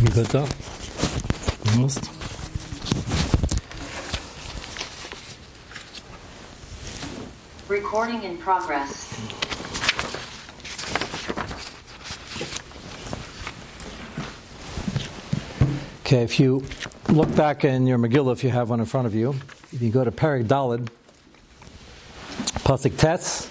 You 0.00 0.08
good 0.10 0.26
though? 0.26 0.46
Almost. 1.72 2.08
Recording 7.68 8.22
in 8.22 8.38
progress. 8.38 9.12
Okay, 16.02 16.22
if 16.22 16.38
you 16.38 16.64
look 17.08 17.34
back 17.34 17.64
in 17.64 17.86
your 17.86 17.98
Megillah, 17.98 18.32
if 18.32 18.44
you 18.44 18.50
have 18.50 18.70
one 18.70 18.78
in 18.78 18.86
front 18.86 19.08
of 19.08 19.16
you, 19.16 19.34
if 19.72 19.82
you 19.82 19.90
go 19.90 20.04
to 20.04 20.12
Perik 20.12 20.44
Dalid, 20.46 20.88
Pasik 22.64 22.96
Tes, 22.96 23.50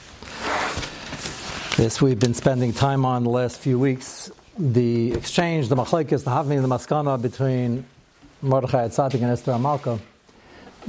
this 1.76 2.02
we've 2.02 2.20
been 2.20 2.34
spending 2.34 2.72
time 2.72 3.06
on 3.06 3.26
the 3.26 3.30
last 3.30 3.60
few 3.60 3.78
weeks, 3.78 4.17
the 4.58 5.14
exchange, 5.14 5.68
the 5.70 5.76
machlekes, 5.76 6.24
the 6.24 6.30
having 6.30 6.62
the 6.62 6.68
maskana 6.68 7.22
between 7.22 7.86
Mordechai 8.42 8.88
Tzadik 8.88 9.22
and 9.22 9.32
Esther 9.32 9.52
Amalka, 9.52 10.00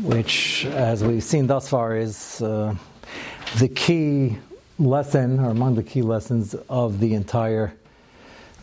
which, 0.03 0.65
as 0.67 1.05
we've 1.05 1.23
seen 1.23 1.47
thus 1.47 1.69
far, 1.69 1.97
is 1.97 2.41
uh, 2.43 2.75
the 3.59 3.69
key 3.69 4.39
lesson, 4.79 5.41
or 5.41 5.51
among 5.51 5.75
the 5.75 5.83
key 5.83 6.03
lessons 6.03 6.55
of 6.69 7.01
the 7.01 7.15
entire 7.15 7.75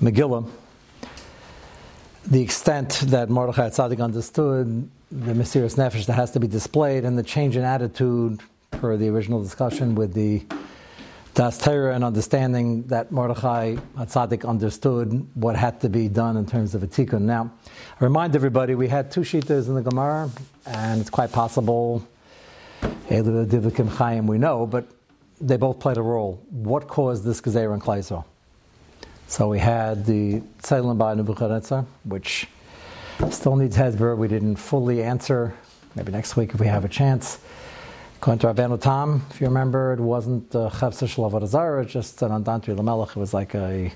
Megillah. 0.01 0.49
The 2.27 2.41
extent 2.41 3.03
that 3.07 3.29
Mordechai 3.29 3.69
Tzaddik 3.69 4.03
understood 4.03 4.89
the 5.11 5.33
Mesiras 5.33 5.75
Nefesh 5.75 6.07
that 6.07 6.13
has 6.13 6.31
to 6.31 6.39
be 6.39 6.47
displayed 6.47 7.05
and 7.05 7.17
the 7.17 7.23
change 7.23 7.55
in 7.55 7.63
attitude 7.63 8.39
per 8.71 8.97
the 8.97 9.07
original 9.09 9.41
discussion 9.41 9.93
with 9.93 10.13
the 10.13 10.43
Das 11.35 11.57
Torah 11.57 11.93
and 11.93 12.05
understanding 12.05 12.83
that 12.83 13.11
Mordechai 13.11 13.75
Tzaddik 13.97 14.47
understood 14.47 15.27
what 15.33 15.57
had 15.57 15.81
to 15.81 15.89
be 15.89 16.07
done 16.07 16.37
in 16.37 16.45
terms 16.45 16.73
of 16.73 16.81
a 16.81 16.87
tikkun. 16.87 17.23
Now, 17.23 17.51
I 17.99 18.03
remind 18.05 18.37
everybody 18.37 18.73
we 18.73 18.87
had 18.87 19.11
two 19.11 19.19
shitas 19.19 19.67
in 19.67 19.75
the 19.75 19.81
Gemara, 19.81 20.29
and 20.65 21.01
it's 21.01 21.09
quite 21.09 21.33
possible, 21.33 22.07
Chaim, 23.09 24.27
we 24.27 24.37
know, 24.37 24.65
but 24.65 24.87
they 25.41 25.57
both 25.57 25.77
played 25.77 25.97
a 25.97 26.01
role. 26.01 26.41
What 26.51 26.87
caused 26.87 27.25
this 27.25 27.41
Gezer 27.41 27.73
and 27.73 27.81
Klaiso? 27.81 28.23
So 29.27 29.49
we 29.49 29.59
had 29.59 30.05
the 30.05 30.41
Tzeilim 30.63 30.97
by 30.97 31.15
Nebuchadnezzar, 31.15 31.85
which 32.05 32.47
still 33.29 33.57
needs 33.57 33.75
Hezbollah. 33.75 34.15
We 34.15 34.29
didn't 34.29 34.55
fully 34.55 35.03
answer. 35.03 35.53
Maybe 35.95 36.13
next 36.13 36.37
week 36.37 36.53
if 36.53 36.61
we 36.61 36.67
have 36.67 36.85
a 36.85 36.89
chance. 36.89 37.39
Going 38.25 38.39
to 38.39 38.47
Rabbeinu 38.47 38.81
Tam, 38.81 39.21
if 39.29 39.39
you 39.39 39.45
remember, 39.45 39.93
it 39.93 39.99
wasn't 39.99 40.49
the 40.49 40.67
Chavsa 40.69 41.05
Shalav 41.05 41.87
just 41.87 42.23
an 42.23 42.31
Andantri 42.31 42.75
Lamelech. 42.75 43.11
It 43.11 43.17
was 43.17 43.35
like 43.35 43.53
a 43.53 43.93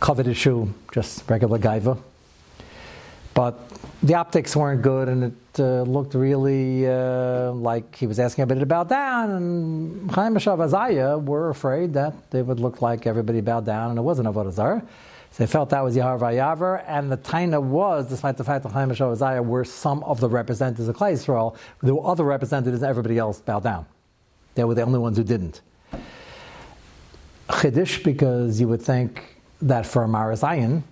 covered 0.00 0.26
issue, 0.26 0.68
just 0.92 1.26
regular 1.30 1.58
gaiva. 1.58 1.98
But 3.32 3.58
the 4.02 4.16
optics 4.16 4.54
weren't 4.54 4.82
good, 4.82 5.08
and 5.08 5.24
it 5.24 5.60
uh, 5.60 5.80
looked 5.84 6.12
really 6.12 6.86
uh, 6.86 7.52
like 7.52 7.96
he 7.96 8.06
was 8.06 8.20
asking 8.20 8.42
a 8.42 8.46
bit 8.46 8.60
about 8.60 8.90
down. 8.90 9.30
And 9.30 10.10
Chaim 10.10 10.34
Shav 10.34 10.58
Azaya 10.58 11.24
were 11.24 11.48
afraid 11.48 11.94
that 11.94 12.30
they 12.32 12.42
would 12.42 12.60
look 12.60 12.82
like 12.82 13.06
everybody 13.06 13.40
bowed 13.40 13.64
down, 13.64 13.88
and 13.88 13.98
it 13.98 14.02
wasn't 14.02 14.28
Avodah 14.28 14.52
Zarah. 14.52 14.82
So 15.34 15.42
they 15.42 15.48
felt 15.48 15.70
that 15.70 15.82
was 15.82 15.96
Yahar 15.96 16.16
Vayavar, 16.16 16.84
and 16.86 17.10
the 17.10 17.16
Taina 17.16 17.60
was, 17.60 18.06
despite 18.06 18.36
the 18.36 18.44
fact 18.44 18.62
that 18.62 18.70
Chaim 18.70 18.90
Shav 18.90 19.16
Azaya 19.16 19.44
were 19.44 19.64
some 19.64 20.04
of 20.04 20.20
the 20.20 20.28
representatives 20.28 20.86
of 20.86 20.94
Klal 20.94 21.12
Yisrael, 21.12 21.56
there 21.82 21.92
were 21.92 22.06
other 22.06 22.22
representatives, 22.22 22.84
everybody 22.84 23.18
else 23.18 23.40
bowed 23.40 23.64
down. 23.64 23.84
They 24.54 24.62
were 24.62 24.76
the 24.76 24.82
only 24.82 25.00
ones 25.00 25.16
who 25.16 25.24
didn't. 25.24 25.60
Chiddush, 27.48 28.04
because 28.04 28.60
you 28.60 28.68
would 28.68 28.80
think 28.80 29.40
that 29.60 29.86
for 29.86 30.06
Marazayan, 30.06 30.84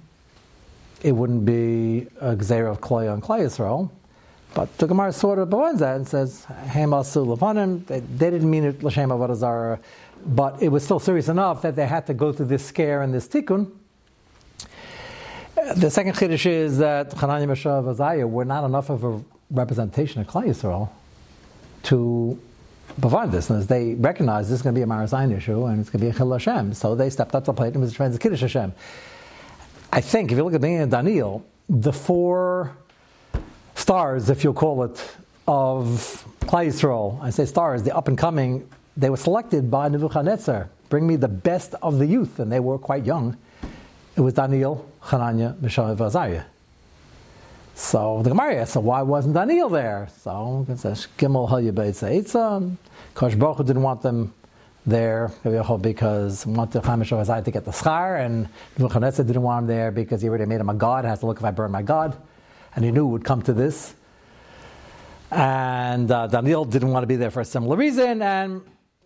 it 1.02 1.12
wouldn't 1.12 1.44
be 1.44 2.08
a 2.20 2.34
Gzeir 2.34 2.68
of 2.68 2.80
Kloy 2.80 3.08
on 3.08 3.20
Klal 3.20 3.42
Yisrael. 3.42 3.90
But 4.54 4.76
the 4.78 4.88
Gemara 4.88 5.12
sort 5.12 5.38
of 5.38 5.50
that 5.50 5.94
and 5.94 6.08
says, 6.08 6.46
Levanim, 6.48 7.86
they, 7.86 8.00
they 8.00 8.30
didn't 8.30 8.50
mean 8.50 8.64
it 8.64 8.82
L'Shem 8.82 9.10
Avodah 9.10 9.78
but 10.26 10.60
it 10.60 10.70
was 10.70 10.82
still 10.82 10.98
serious 10.98 11.28
enough 11.28 11.62
that 11.62 11.76
they 11.76 11.86
had 11.86 12.08
to 12.08 12.14
go 12.14 12.32
through 12.32 12.46
this 12.46 12.66
scare 12.66 13.02
and 13.02 13.14
this 13.14 13.28
tikkun. 13.28 13.70
The 15.76 15.90
second 15.90 16.14
chiddush 16.14 16.46
is 16.46 16.78
that 16.78 17.10
Chananya 17.10 17.46
Meshav 17.46 17.94
Azaya 17.94 18.28
were 18.28 18.44
not 18.44 18.64
enough 18.64 18.90
of 18.90 19.04
a 19.04 19.22
representation 19.50 20.20
of 20.20 20.26
Klal 20.26 20.46
Yisrael 20.46 20.88
to 21.84 22.40
provide 23.00 23.30
this. 23.30 23.48
And 23.48 23.62
they 23.68 23.94
recognized 23.94 24.48
this 24.48 24.56
is 24.56 24.62
going 24.62 24.74
to 24.74 24.78
be 24.78 24.82
a 24.82 24.86
Marazayin 24.86 25.36
issue 25.36 25.64
and 25.66 25.80
it's 25.80 25.88
going 25.88 26.00
to 26.00 26.06
be 26.06 26.10
a 26.10 26.14
Chil 26.14 26.32
Hashem. 26.32 26.74
So 26.74 26.96
they 26.96 27.10
stepped 27.10 27.36
up 27.36 27.44
to 27.44 27.52
the 27.52 27.54
plate 27.54 27.74
and 27.74 27.80
was 27.80 27.92
trying 27.92 28.12
to 28.12 28.18
Kiddush 28.18 28.40
Hashem. 28.40 28.72
I 29.92 30.00
think 30.00 30.32
if 30.32 30.38
you 30.38 30.42
look 30.42 30.54
at 30.54 30.60
the 30.60 30.74
and 30.74 30.90
Daniel, 30.90 31.46
the 31.68 31.92
four 31.92 32.76
stars, 33.76 34.30
if 34.30 34.42
you'll 34.42 34.54
call 34.54 34.82
it, 34.82 35.16
of 35.46 36.26
Klal 36.40 36.66
Yisrael, 36.66 37.22
I 37.22 37.30
say 37.30 37.44
stars, 37.44 37.84
the 37.84 37.94
up 37.96 38.08
and 38.08 38.18
coming, 38.18 38.68
they 38.96 39.10
were 39.10 39.16
selected 39.16 39.70
by 39.70 39.88
Nebuchadnezzar. 39.88 40.70
Bring 40.88 41.06
me 41.06 41.16
the 41.16 41.28
best 41.28 41.74
of 41.82 41.98
the 41.98 42.06
youth, 42.06 42.40
and 42.40 42.50
they 42.50 42.60
were 42.60 42.78
quite 42.78 43.06
young. 43.06 43.36
It 44.14 44.20
was 44.20 44.34
Daniel, 44.34 44.86
Hananya, 45.02 45.60
Mishael, 45.60 45.96
Azariah. 45.96 46.44
So 47.74 48.20
the 48.22 48.28
Gemara 48.28 48.56
asks, 48.56 48.74
so 48.74 48.80
why 48.80 49.02
wasn't 49.02 49.34
Daniel 49.34 49.68
there? 49.68 50.08
So 50.20 50.66
it 50.68 50.78
says, 50.78 51.08
Gimel 51.18 51.48
Halyabeit 51.48 52.76
Kosh 53.14 53.34
Baruch 53.34 53.66
didn't 53.66 53.82
want 53.82 54.02
them 54.02 54.34
there 54.84 55.30
because 55.80 56.44
wanted 56.44 56.84
Chaim 56.84 57.02
to 57.02 57.50
get 57.50 57.64
the 57.64 57.70
schar, 57.70 58.24
and 58.24 58.48
Nebuchadnezzar 58.76 59.24
didn't 59.24 59.42
want 59.42 59.62
him 59.62 59.68
there 59.68 59.90
because 59.90 60.20
he 60.22 60.28
already 60.28 60.44
made 60.46 60.60
him 60.60 60.68
a 60.68 60.74
god. 60.74 61.04
Has 61.04 61.20
to 61.20 61.26
look 61.26 61.38
if 61.38 61.44
I 61.44 61.50
burn 61.50 61.70
my 61.70 61.82
god, 61.82 62.16
and 62.74 62.84
he 62.84 62.90
knew 62.90 63.06
it 63.06 63.10
would 63.10 63.24
come 63.24 63.42
to 63.42 63.52
this. 63.52 63.94
And 65.30 66.10
uh, 66.10 66.26
Daniel 66.26 66.64
didn't 66.64 66.90
want 66.90 67.04
to 67.04 67.06
be 67.06 67.16
there 67.16 67.30
for 67.30 67.40
a 67.40 67.44
similar 67.44 67.76
reason, 67.76 68.20
and 68.20 68.62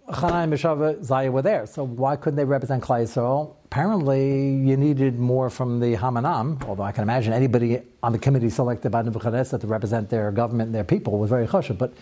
Chanai 0.09 0.45
and 0.45 0.53
Meshava 0.53 1.05
Zaya 1.05 1.31
were 1.31 1.43
there. 1.43 1.66
So 1.66 1.84
why 1.84 2.16
couldn't 2.16 2.37
they 2.37 2.45
represent 2.45 2.83
Klal 2.83 3.03
Yisrael? 3.05 3.56
Apparently, 3.66 4.54
you 4.54 4.77
needed 4.77 5.19
more 5.19 5.50
from 5.50 5.81
the 5.81 5.97
Hamanam, 5.97 6.62
although 6.69 6.84
I 6.84 6.93
can 6.93 7.03
imagine 7.03 7.32
anybody 7.32 7.82
on 8.00 8.12
the 8.12 8.19
committee 8.19 8.49
selected 8.49 8.91
by 8.93 9.03
Nebuchadnezzar 9.03 9.59
to 9.59 9.66
represent 9.66 10.09
their 10.09 10.31
government 10.31 10.69
and 10.69 10.75
their 10.75 10.84
people 10.84 11.19
was 11.19 11.31
very 11.31 11.49
choshev. 11.49 11.77
But 11.77 11.93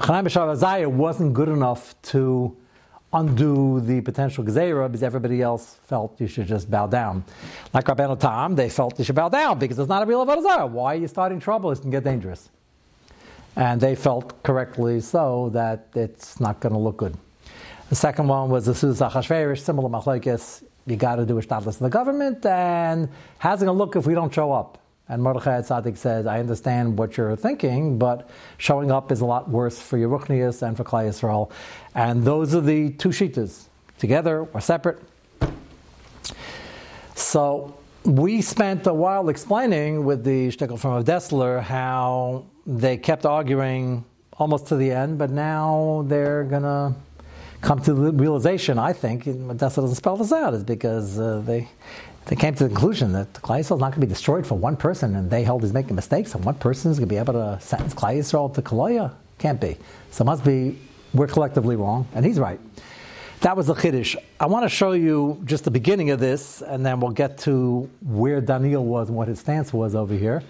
Chanai 0.00 0.24
Meshava 0.24 0.56
Zaya 0.56 0.88
wasn't 0.88 1.34
good 1.34 1.50
enough 1.50 1.94
to 2.02 2.56
undo 3.12 3.80
the 3.80 4.00
potential 4.00 4.42
gzeira 4.42 4.88
because 4.88 5.04
everybody 5.04 5.40
else 5.40 5.76
felt 5.86 6.20
you 6.20 6.26
should 6.26 6.48
just 6.48 6.68
bow 6.68 6.88
down. 6.88 7.22
Like 7.72 7.84
Rabbeinu 7.84 8.18
Tam, 8.18 8.56
they 8.56 8.68
felt 8.68 8.98
you 8.98 9.04
should 9.04 9.14
bow 9.14 9.28
down 9.28 9.60
because 9.60 9.78
it's 9.78 9.88
not 9.88 10.02
a 10.02 10.06
real 10.06 10.26
avodah 10.26 10.68
Why 10.68 10.94
are 10.94 10.98
you 10.98 11.06
starting 11.06 11.38
trouble? 11.38 11.70
It 11.70 11.80
can 11.80 11.90
get 11.90 12.02
dangerous. 12.02 12.50
And 13.54 13.80
they 13.80 13.94
felt 13.94 14.42
correctly 14.42 15.00
so 15.00 15.50
that 15.50 15.86
it's 15.94 16.40
not 16.40 16.58
going 16.58 16.72
to 16.72 16.78
look 16.80 16.96
good. 16.96 17.16
The 17.88 17.94
second 17.94 18.26
one 18.26 18.50
was 18.50 18.66
the 18.66 18.74
Susa 18.74 19.08
Hashverish, 19.08 19.60
similar 19.60 19.88
machlekes. 19.88 20.64
You 20.88 20.96
got 20.96 21.16
to 21.16 21.26
do 21.26 21.36
a 21.38 21.42
status 21.42 21.78
in 21.80 21.84
the 21.84 21.90
government, 21.90 22.46
and 22.46 23.08
how's 23.38 23.60
it 23.60 23.66
going 23.66 23.76
to 23.76 23.78
look 23.78 23.94
if 23.96 24.06
we 24.06 24.14
don't 24.14 24.32
show 24.32 24.52
up? 24.52 24.78
And 25.08 25.22
Mordechai 25.22 25.60
Tzaddik 25.60 25.96
says, 25.96 26.26
I 26.26 26.38
understand 26.38 26.98
what 26.98 27.16
you're 27.16 27.36
thinking, 27.36 27.98
but 27.98 28.28
showing 28.58 28.90
up 28.90 29.10
is 29.10 29.20
a 29.20 29.26
lot 29.26 29.48
worse 29.48 29.78
for 29.80 29.98
Yeruchnius 29.98 30.62
and 30.62 30.76
for 30.76 30.84
Klal 30.84 31.08
Yisrael. 31.08 31.50
And 31.94 32.24
those 32.24 32.54
are 32.54 32.60
the 32.60 32.90
two 32.90 33.08
shitas, 33.08 33.64
together 33.98 34.46
or 34.52 34.60
separate. 34.60 35.02
So 37.14 37.74
we 38.04 38.42
spent 38.42 38.86
a 38.86 38.94
while 38.94 39.28
explaining 39.28 40.04
with 40.04 40.24
the 40.24 40.48
shtickle 40.48 40.78
from 40.78 41.04
Dessler 41.04 41.62
how 41.62 42.46
they 42.66 42.96
kept 42.96 43.26
arguing 43.26 44.04
almost 44.34 44.66
to 44.68 44.76
the 44.76 44.90
end, 44.90 45.18
but 45.18 45.30
now 45.30 46.04
they're 46.06 46.44
going 46.44 46.62
to 46.62 46.94
come 47.60 47.80
to 47.82 47.92
the 47.92 48.12
realization, 48.12 48.78
I 48.78 48.92
think, 48.92 49.24
Dessler 49.24 49.82
doesn't 49.82 49.94
spell 49.94 50.16
this 50.16 50.32
out, 50.32 50.54
is 50.54 50.64
because 50.64 51.18
uh, 51.18 51.42
they 51.44 51.68
they 52.26 52.36
came 52.36 52.54
to 52.56 52.64
the 52.64 52.68
conclusion 52.68 53.12
that 53.12 53.32
Klai 53.32 53.60
is 53.60 53.70
not 53.70 53.78
going 53.78 53.92
to 53.92 54.00
be 54.00 54.06
destroyed 54.06 54.46
for 54.46 54.54
one 54.54 54.76
person, 54.76 55.16
and 55.16 55.30
they 55.30 55.42
held 55.42 55.62
he's 55.62 55.72
making 55.72 55.96
mistakes, 55.96 56.34
and 56.34 56.44
one 56.44 56.56
person 56.56 56.90
is 56.90 56.98
going 56.98 57.08
to 57.08 57.14
be 57.14 57.18
able 57.18 57.32
to 57.32 57.58
sentence 57.60 57.94
Klal 57.94 58.18
Yisrael 58.18 58.52
to 58.54 58.62
Kaloya. 58.62 59.14
Can't 59.38 59.60
be. 59.60 59.76
So 60.10 60.22
it 60.22 60.26
must 60.26 60.44
be 60.44 60.78
we're 61.14 61.26
collectively 61.26 61.76
wrong, 61.76 62.06
and 62.14 62.24
he's 62.24 62.38
right. 62.38 62.60
That 63.40 63.56
was 63.56 63.68
the 63.68 63.74
Chiddush. 63.74 64.16
I 64.40 64.46
want 64.46 64.64
to 64.64 64.68
show 64.68 64.92
you 64.92 65.40
just 65.44 65.64
the 65.64 65.70
beginning 65.70 66.10
of 66.10 66.20
this, 66.20 66.60
and 66.60 66.84
then 66.84 67.00
we'll 67.00 67.12
get 67.12 67.38
to 67.38 67.88
where 68.02 68.40
Daniel 68.40 68.84
was 68.84 69.08
and 69.08 69.16
what 69.16 69.28
his 69.28 69.38
stance 69.38 69.72
was 69.72 69.94
over 69.94 70.14
here. 70.14 70.42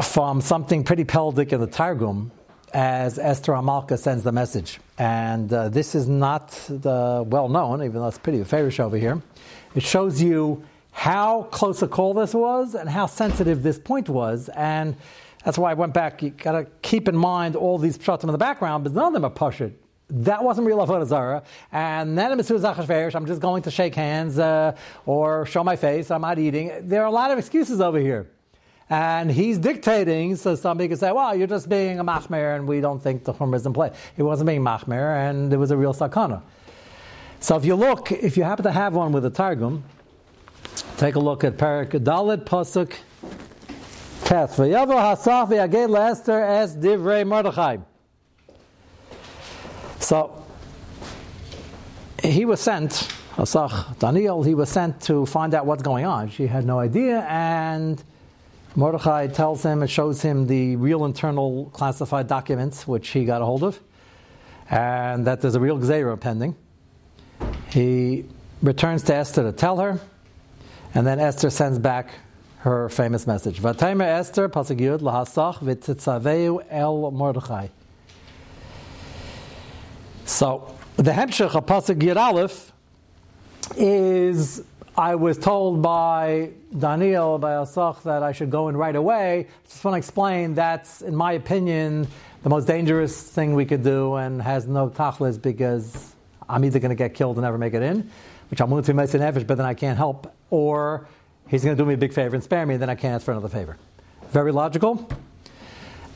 From 0.00 0.40
something 0.40 0.84
pretty 0.84 1.04
pelvic 1.04 1.52
in 1.52 1.60
the 1.60 1.66
Targum, 1.66 2.30
as 2.72 3.18
Esther 3.18 3.52
Amalka 3.52 3.98
sends 3.98 4.24
the 4.24 4.32
message. 4.32 4.80
And 4.98 5.52
uh, 5.52 5.68
this 5.68 5.94
is 5.94 6.08
not 6.08 6.50
the 6.68 7.24
well 7.26 7.48
known, 7.48 7.82
even 7.82 8.00
though 8.00 8.08
it's 8.08 8.18
pretty 8.18 8.42
fairish 8.44 8.80
over 8.80 8.96
here. 8.96 9.22
It 9.74 9.82
shows 9.82 10.20
you 10.20 10.64
how 10.92 11.44
close 11.44 11.82
a 11.82 11.88
call 11.88 12.14
this 12.14 12.34
was 12.34 12.74
and 12.74 12.88
how 12.88 13.06
sensitive 13.06 13.62
this 13.62 13.78
point 13.78 14.08
was. 14.08 14.48
And 14.50 14.96
that's 15.44 15.56
why 15.56 15.70
I 15.70 15.74
went 15.74 15.94
back. 15.94 16.22
You 16.22 16.30
got 16.30 16.52
to 16.52 16.66
keep 16.82 17.08
in 17.08 17.16
mind 17.16 17.54
all 17.54 17.78
these 17.78 17.96
pshatim 17.96 18.24
in 18.24 18.32
the 18.32 18.38
background, 18.38 18.84
but 18.84 18.92
none 18.92 19.06
of 19.06 19.12
them 19.12 19.24
are 19.24 19.30
pashut. 19.30 19.72
that 20.10 20.42
wasn't 20.42 20.66
real 20.66 20.78
avodah 20.78 21.06
zarah. 21.06 21.42
And 21.70 22.18
then 22.18 22.32
I'm 22.32 22.38
just 22.38 23.40
going 23.40 23.62
to 23.62 23.70
shake 23.70 23.94
hands 23.94 24.38
uh, 24.38 24.74
or 25.06 25.46
show 25.46 25.62
my 25.62 25.76
face. 25.76 26.10
I'm 26.10 26.22
not 26.22 26.38
eating. 26.38 26.72
There 26.82 27.02
are 27.02 27.06
a 27.06 27.12
lot 27.12 27.30
of 27.30 27.38
excuses 27.38 27.80
over 27.80 27.98
here. 27.98 28.26
And 28.90 29.30
he's 29.30 29.58
dictating, 29.58 30.36
so 30.36 30.54
somebody 30.54 30.88
could 30.88 30.98
say, 30.98 31.12
well, 31.12 31.34
you're 31.34 31.46
just 31.46 31.68
being 31.68 32.00
a 32.00 32.04
machmer 32.04 32.56
and 32.56 32.66
we 32.66 32.80
don't 32.80 33.02
think 33.02 33.24
the 33.24 33.34
chumrah 33.34 33.56
is 33.56 33.66
in 33.66 33.74
play. 33.74 33.92
He 34.16 34.22
wasn't 34.22 34.46
being 34.46 34.62
machmer 34.62 35.28
and 35.28 35.52
there 35.52 35.58
was 35.58 35.70
a 35.70 35.76
real 35.76 35.92
sakana. 35.92 36.40
So 37.40 37.56
if 37.56 37.66
you 37.66 37.74
look, 37.74 38.10
if 38.10 38.36
you 38.36 38.44
happen 38.44 38.64
to 38.64 38.72
have 38.72 38.94
one 38.94 39.12
with 39.12 39.26
a 39.26 39.30
targum, 39.30 39.84
take 40.96 41.16
a 41.16 41.20
look 41.20 41.44
at 41.44 41.58
Parak 41.58 41.90
Dalit 41.90 42.44
Pasuk 42.46 42.94
Tes. 44.24 44.56
V'yavo 44.56 45.46
v'yagei 45.46 45.88
Lester 45.88 46.42
es 46.42 46.74
divrei 46.74 47.26
Mordechai. 47.26 47.76
So 50.00 50.44
he 52.22 52.46
was 52.46 52.60
sent, 52.60 53.08
Asach 53.36 53.98
Daniel, 53.98 54.42
he 54.42 54.54
was 54.54 54.70
sent 54.70 55.00
to 55.02 55.26
find 55.26 55.54
out 55.54 55.66
what's 55.66 55.82
going 55.82 56.06
on. 56.06 56.30
She 56.30 56.46
had 56.46 56.64
no 56.64 56.78
idea, 56.78 57.26
and 57.28 58.02
Mordechai 58.76 59.26
tells 59.28 59.62
him, 59.62 59.82
and 59.82 59.90
shows 59.90 60.22
him 60.22 60.46
the 60.46 60.76
real 60.76 61.04
internal 61.04 61.70
classified 61.72 62.28
documents 62.28 62.86
which 62.86 63.08
he 63.08 63.24
got 63.24 63.42
a 63.42 63.44
hold 63.44 63.64
of, 63.64 63.80
and 64.70 65.26
that 65.26 65.40
there's 65.40 65.54
a 65.54 65.60
real 65.60 65.78
Gzera 65.78 66.18
pending. 66.20 66.54
He 67.70 68.24
returns 68.62 69.02
to 69.04 69.14
Esther 69.14 69.42
to 69.42 69.52
tell 69.52 69.78
her, 69.78 70.00
and 70.94 71.06
then 71.06 71.18
Esther 71.18 71.50
sends 71.50 71.78
back 71.78 72.10
her 72.58 72.88
famous 72.88 73.26
message. 73.26 73.60
Vataimer 73.60 74.04
Esther, 74.04 74.48
Pasuk 74.48 74.98
lahasach 74.98 76.66
el 76.70 77.10
Mordechai. 77.10 77.68
So 80.24 80.74
the 80.96 81.12
Hemshech 81.12 81.54
of 81.54 81.66
Pasuk 81.66 82.16
Aleph 82.16 82.72
is 83.76 84.62
I 84.98 85.14
was 85.14 85.38
told 85.38 85.80
by 85.80 86.50
Daniel, 86.76 87.38
by 87.38 87.52
Asach, 87.52 88.02
that 88.02 88.24
I 88.24 88.32
should 88.32 88.50
go 88.50 88.66
in 88.66 88.76
right 88.76 88.96
away. 88.96 89.46
Just 89.68 89.84
want 89.84 89.94
to 89.94 89.98
explain 89.98 90.54
that's, 90.54 91.02
in 91.02 91.14
my 91.14 91.34
opinion, 91.34 92.08
the 92.42 92.48
most 92.48 92.66
dangerous 92.66 93.22
thing 93.22 93.54
we 93.54 93.64
could 93.64 93.84
do 93.84 94.16
and 94.16 94.42
has 94.42 94.66
no 94.66 94.90
tachlis 94.90 95.40
because 95.40 96.16
I'm 96.48 96.64
either 96.64 96.80
going 96.80 96.88
to 96.88 96.96
get 96.96 97.14
killed 97.14 97.36
and 97.36 97.44
never 97.44 97.56
make 97.56 97.74
it 97.74 97.82
in, 97.84 98.10
which 98.50 98.60
I'm 98.60 98.70
willing 98.70 98.86
to 98.86 98.92
make 98.92 99.14
an 99.14 99.22
effort, 99.22 99.46
but 99.46 99.56
then 99.56 99.66
I 99.66 99.74
can't 99.74 99.96
help, 99.96 100.34
or 100.50 101.06
he's 101.46 101.62
going 101.62 101.76
to 101.76 101.80
do 101.80 101.86
me 101.86 101.94
a 101.94 101.96
big 101.96 102.12
favor 102.12 102.34
and 102.34 102.42
spare 102.42 102.66
me, 102.66 102.74
and 102.74 102.82
then 102.82 102.90
I 102.90 102.96
can't 102.96 103.14
ask 103.14 103.24
for 103.24 103.30
another 103.30 103.48
favor. 103.48 103.76
Very 104.30 104.50
logical. 104.50 105.08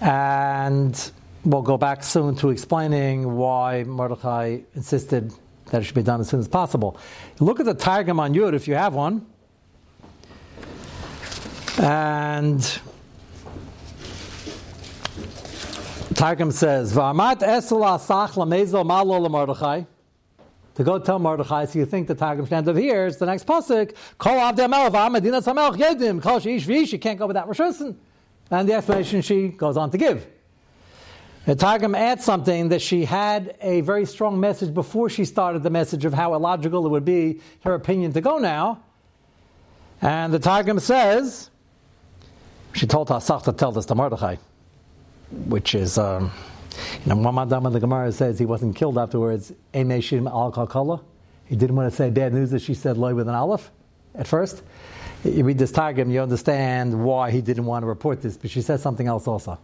And 0.01 1.13
we'll 1.45 1.63
go 1.63 1.79
back 1.79 2.03
soon 2.03 2.35
to 2.39 2.51
explaining 2.51 3.37
why 3.37 3.85
Mordechai 3.85 4.63
insisted 4.75 5.33
that 5.73 5.81
it 5.81 5.85
should 5.85 5.95
be 5.95 6.03
done 6.03 6.21
as 6.21 6.29
soon 6.29 6.39
as 6.39 6.47
possible. 6.47 6.97
Look 7.41 7.59
at 7.59 7.67
the 7.67 7.75
Targum 7.75 8.21
on 8.21 8.35
Yud 8.35 8.55
if 8.55 8.69
you 8.69 8.75
have 8.75 8.95
one. 8.95 9.27
And 11.79 12.81
Targum 16.15 16.51
says, 16.51 16.95
malo. 16.95 17.47
To 20.75 20.85
go 20.85 20.99
tell 20.99 21.19
Mordechai, 21.19 21.65
so 21.67 21.79
you 21.79 21.87
think 21.87 22.09
the 22.09 22.15
Targum 22.15 22.47
stands 22.47 22.69
up 22.69 22.77
here, 22.77 23.07
it's 23.07 23.17
the 23.17 23.27
next 23.27 23.47
pasuk. 23.47 23.95
Kol 24.19 24.35
avdei 24.35 24.69
melva 24.71 25.11
medina 25.11 25.41
samelch 25.41 25.77
yedim. 25.77 26.21
V'ish. 26.21 27.01
Can't 27.01 27.19
go 27.19 27.27
without 27.27 27.49
Rishon. 27.49 27.97
And 28.51 28.69
the 28.69 28.75
explanation 28.75 29.23
she 29.23 29.49
goes 29.49 29.79
on 29.79 29.91
to 29.91 29.99
give. 29.99 30.27
The 31.45 31.57
Targum 31.57 31.97
adds 31.97 32.25
something 32.25 32.69
that 32.69 32.81
she 32.81 33.05
had 33.05 33.57
a 33.61 33.81
very 33.81 34.07
strong 34.07 34.39
message 34.39 34.73
before 34.73 35.11
she 35.11 35.25
started 35.25 35.65
the 35.65 35.71
message 35.71 36.05
of 36.05 36.15
how 36.15 36.35
illogical 36.35 36.87
it 36.87 36.91
would 36.91 37.05
be, 37.05 37.41
her 37.65 37.75
opinion, 37.75 38.13
to 38.13 38.21
go 38.21 38.39
now. 38.39 38.81
And 40.01 40.33
the 40.33 40.39
Targum 40.39 40.79
says, 40.79 41.51
she 42.75 42.87
told 42.87 43.09
Hasach 43.09 43.43
to 43.45 43.53
tell 43.53 43.73
this 43.73 43.87
to 43.87 43.97
Mordechai, 43.97 44.37
which 45.47 45.75
is, 45.75 45.99
um, 45.99 46.31
you 47.05 47.13
know, 47.13 47.17
Mamadam 47.17 47.73
the 47.73 47.81
Gemara 47.81 48.13
says 48.13 48.39
he 48.39 48.47
wasn't 48.47 48.77
killed 48.77 48.97
afterwards. 48.97 49.53
He 49.73 49.83
didn't 49.83 50.07
want 51.77 51.91
to 51.91 51.97
say 51.97 52.11
bad 52.11 52.35
news 52.35 52.51
that 52.53 52.63
she 52.63 52.75
said 52.75 52.97
loy 52.97 53.15
with 53.15 53.29
an 53.29 53.35
aleph 53.35 53.69
at 54.15 54.29
first. 54.29 54.63
You 55.25 55.43
read 55.45 55.59
this 55.59 55.73
Targum, 55.73 56.11
you 56.11 56.21
understand 56.21 57.05
why 57.05 57.33
he 57.33 57.41
didn't 57.41 57.65
want 57.65 57.83
to 57.83 57.87
report 57.87 58.23
this, 58.23 58.37
but 58.37 58.51
she 58.51 58.63
says 58.63 58.81
something 58.81 59.09
else 59.09 59.27
also. 59.27 59.59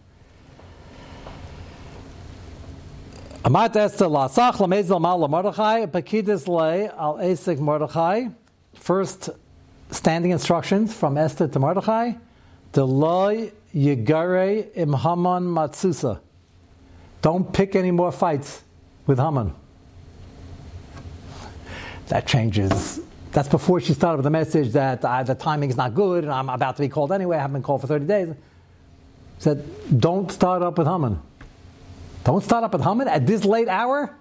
Amat 3.49 3.75
Esther 3.77 4.05
Lasach 4.05 4.57
Lamezel 4.57 5.01
Mal 5.01 5.27
Mordechai 5.27 5.87
Pakidis 5.87 6.47
Le 6.47 6.93
Al 6.95 7.17
Esek 7.17 7.57
Mordechai. 7.57 8.27
First 8.75 9.31
standing 9.89 10.29
instructions 10.29 10.93
from 10.93 11.17
Esther 11.17 11.47
to 11.47 11.57
Mordechai. 11.57 12.13
Deloy 12.73 13.51
Yigare 13.73 14.67
Im 14.75 14.93
Haman 14.93 15.45
Matsusa. 15.45 16.19
Don't 17.23 17.51
pick 17.51 17.75
any 17.75 17.89
more 17.89 18.11
fights 18.11 18.61
with 19.07 19.17
Haman. 19.17 19.55
That 22.09 22.27
changes. 22.27 23.01
That's 23.31 23.49
before 23.49 23.81
she 23.81 23.95
started 23.95 24.17
with 24.17 24.25
the 24.25 24.29
message 24.29 24.73
that 24.73 25.03
uh, 25.03 25.23
the 25.23 25.33
timing 25.33 25.71
is 25.71 25.75
not 25.75 25.95
good 25.95 26.23
and 26.23 26.31
I'm 26.31 26.49
about 26.49 26.75
to 26.75 26.83
be 26.83 26.89
called 26.89 27.11
anyway. 27.11 27.37
I 27.37 27.41
haven't 27.41 27.53
been 27.53 27.63
called 27.63 27.81
for 27.81 27.87
30 27.87 28.05
days. 28.05 28.35
Said, 29.39 29.65
don't 29.99 30.31
start 30.31 30.61
up 30.61 30.77
with 30.77 30.85
Haman. 30.85 31.19
Don't 32.23 32.43
start 32.43 32.63
up 32.63 32.73
with 32.73 32.83
Haman 32.83 33.07
at 33.07 33.25
this 33.25 33.45
late 33.45 33.67
hour. 33.67 34.15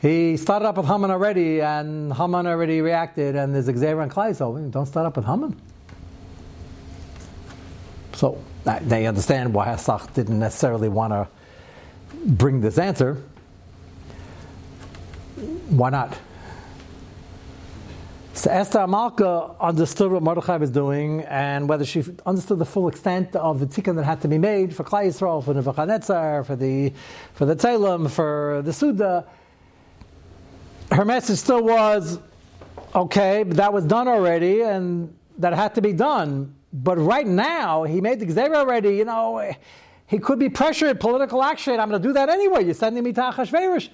He 0.00 0.36
started 0.36 0.66
up 0.66 0.76
with 0.76 0.86
Haman 0.86 1.10
already, 1.10 1.60
and 1.60 2.12
Haman 2.12 2.46
already 2.46 2.80
reacted, 2.80 3.36
and 3.36 3.54
there's 3.54 3.66
Xavier 3.66 4.00
and 4.00 4.10
Klai, 4.10 4.34
so 4.34 4.56
don't 4.56 4.86
start 4.86 5.06
up 5.06 5.16
with 5.16 5.26
Haman. 5.26 5.60
So 8.14 8.42
uh, 8.66 8.78
they 8.82 9.06
understand 9.06 9.52
why 9.52 9.66
Hasach 9.66 10.14
didn't 10.14 10.38
necessarily 10.38 10.88
want 10.88 11.12
to 11.12 11.28
bring 12.26 12.60
this 12.60 12.78
answer. 12.78 13.22
Why 15.68 15.90
not? 15.90 16.16
So 18.40 18.50
Esther 18.50 18.78
Amalka 18.78 19.54
understood 19.60 20.10
what 20.10 20.22
Mordechai 20.22 20.56
was 20.56 20.70
doing 20.70 21.20
and 21.24 21.68
whether 21.68 21.84
she 21.84 22.02
understood 22.24 22.58
the 22.58 22.64
full 22.64 22.88
extent 22.88 23.36
of 23.36 23.60
the 23.60 23.66
tikkun 23.66 23.96
that 23.96 24.04
had 24.04 24.22
to 24.22 24.28
be 24.28 24.38
made 24.38 24.74
for 24.74 24.82
Klal 24.82 25.04
Yisrael, 25.04 25.44
for 25.44 25.52
Nebuchadnezzar, 25.52 26.42
for 26.44 26.56
the 26.56 26.90
for 27.34 27.44
the 27.44 27.54
Tzelem, 27.54 28.10
for 28.10 28.62
the 28.64 28.72
Suda. 28.72 29.26
Her 30.90 31.04
message 31.04 31.38
still 31.38 31.62
was, 31.62 32.18
okay, 32.94 33.42
but 33.42 33.58
that 33.58 33.74
was 33.74 33.84
done 33.84 34.08
already 34.08 34.62
and 34.62 35.14
that 35.36 35.52
had 35.52 35.74
to 35.74 35.82
be 35.82 35.92
done. 35.92 36.54
But 36.72 36.96
right 36.96 37.26
now, 37.26 37.82
he 37.82 38.00
made 38.00 38.20
the 38.20 38.30
Xavier 38.30 38.56
already, 38.56 38.96
you 38.96 39.04
know, 39.04 39.52
he 40.06 40.18
could 40.18 40.38
be 40.38 40.48
pressured, 40.48 40.98
political 40.98 41.42
action. 41.42 41.78
I'm 41.78 41.90
going 41.90 42.00
to 42.00 42.08
do 42.08 42.14
that 42.14 42.30
anyway. 42.30 42.64
You're 42.64 42.72
sending 42.72 43.04
me 43.04 43.12
to 43.12 43.20
Achashverosh. 43.20 43.90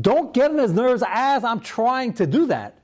Don't 0.00 0.34
get 0.34 0.50
on 0.50 0.58
his 0.58 0.72
nerves 0.72 1.04
as 1.06 1.44
I'm 1.44 1.60
trying 1.60 2.12
to 2.14 2.26
do 2.26 2.46
that. 2.46 2.74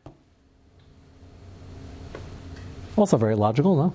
Also 3.01 3.17
very 3.17 3.35
logical, 3.35 3.77
no? 3.77 3.95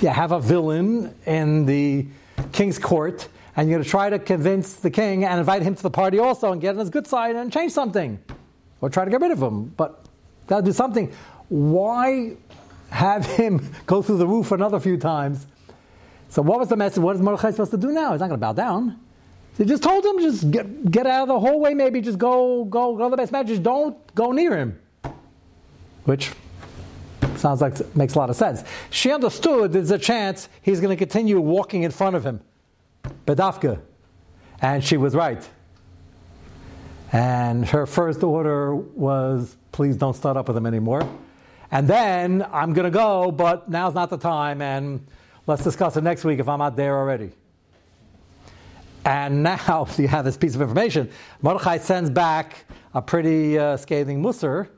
Yeah, 0.00 0.12
have 0.12 0.32
a 0.32 0.40
villain 0.40 1.14
in 1.24 1.66
the 1.66 2.06
king's 2.50 2.80
court, 2.80 3.28
and 3.56 3.68
you're 3.68 3.78
going 3.78 3.84
to 3.84 3.90
try 3.90 4.10
to 4.10 4.18
convince 4.18 4.74
the 4.74 4.90
king 4.90 5.24
and 5.24 5.38
invite 5.38 5.62
him 5.62 5.76
to 5.76 5.82
the 5.82 5.90
party 5.90 6.18
also 6.18 6.50
and 6.50 6.60
get 6.60 6.70
on 6.70 6.78
his 6.80 6.90
good 6.90 7.06
side 7.06 7.36
and 7.36 7.52
change 7.52 7.70
something. 7.70 8.18
Or 8.80 8.90
try 8.90 9.04
to 9.04 9.10
get 9.10 9.20
rid 9.20 9.30
of 9.30 9.40
him. 9.40 9.66
But 9.76 10.04
to 10.48 10.62
do 10.62 10.72
something. 10.72 11.12
Why 11.48 12.36
have 12.90 13.24
him 13.36 13.72
go 13.86 14.02
through 14.02 14.18
the 14.18 14.26
roof 14.26 14.50
another 14.50 14.80
few 14.80 14.96
times? 14.96 15.46
So 16.30 16.42
what 16.42 16.58
was 16.58 16.68
the 16.68 16.76
message? 16.76 16.98
What 16.98 17.14
is 17.14 17.22
Mordechai 17.22 17.52
supposed 17.52 17.70
to 17.70 17.76
do 17.76 17.92
now? 17.92 18.12
He's 18.12 18.20
not 18.20 18.28
going 18.28 18.40
to 18.40 18.44
bow 18.44 18.52
down. 18.52 18.98
They 19.56 19.64
just 19.64 19.84
told 19.84 20.04
him, 20.04 20.18
just 20.20 20.50
get, 20.50 20.90
get 20.90 21.06
out 21.06 21.22
of 21.22 21.28
the 21.28 21.40
hallway, 21.40 21.74
maybe 21.74 22.00
just 22.00 22.18
go, 22.18 22.64
go, 22.64 22.96
go 22.96 23.08
the 23.10 23.16
best 23.16 23.30
match. 23.30 23.46
Just 23.46 23.62
don't 23.62 23.96
go 24.16 24.32
near 24.32 24.56
him. 24.56 24.80
Which 26.04 26.32
Sounds 27.38 27.60
like 27.60 27.96
makes 27.96 28.14
a 28.14 28.18
lot 28.18 28.30
of 28.30 28.36
sense. 28.36 28.64
She 28.90 29.12
understood 29.12 29.72
there's 29.72 29.90
a 29.90 29.98
chance 29.98 30.48
he's 30.62 30.80
going 30.80 30.96
to 30.96 30.98
continue 30.98 31.40
walking 31.40 31.84
in 31.84 31.90
front 31.90 32.16
of 32.16 32.24
him. 32.24 32.40
Bedafka. 33.26 33.80
And 34.60 34.82
she 34.84 34.96
was 34.96 35.14
right. 35.14 35.48
And 37.12 37.64
her 37.66 37.86
first 37.86 38.22
order 38.22 38.74
was, 38.74 39.56
please 39.72 39.96
don't 39.96 40.14
start 40.14 40.36
up 40.36 40.48
with 40.48 40.56
him 40.56 40.66
anymore. 40.66 41.08
And 41.70 41.86
then 41.86 42.44
I'm 42.52 42.72
going 42.72 42.84
to 42.84 42.90
go, 42.90 43.30
but 43.30 43.68
now's 43.68 43.94
not 43.94 44.10
the 44.10 44.18
time, 44.18 44.62
and 44.62 45.06
let's 45.46 45.62
discuss 45.62 45.96
it 45.96 46.02
next 46.02 46.24
week 46.24 46.38
if 46.38 46.48
I'm 46.48 46.58
not 46.58 46.76
there 46.76 46.96
already. 46.96 47.32
And 49.04 49.42
now 49.42 49.86
you 49.96 50.08
have 50.08 50.24
this 50.24 50.36
piece 50.36 50.54
of 50.54 50.60
information. 50.60 51.10
Mordechai 51.40 51.78
sends 51.78 52.10
back 52.10 52.64
a 52.94 53.02
pretty 53.02 53.58
uh, 53.58 53.76
scathing 53.76 54.22
Musar, 54.22 54.68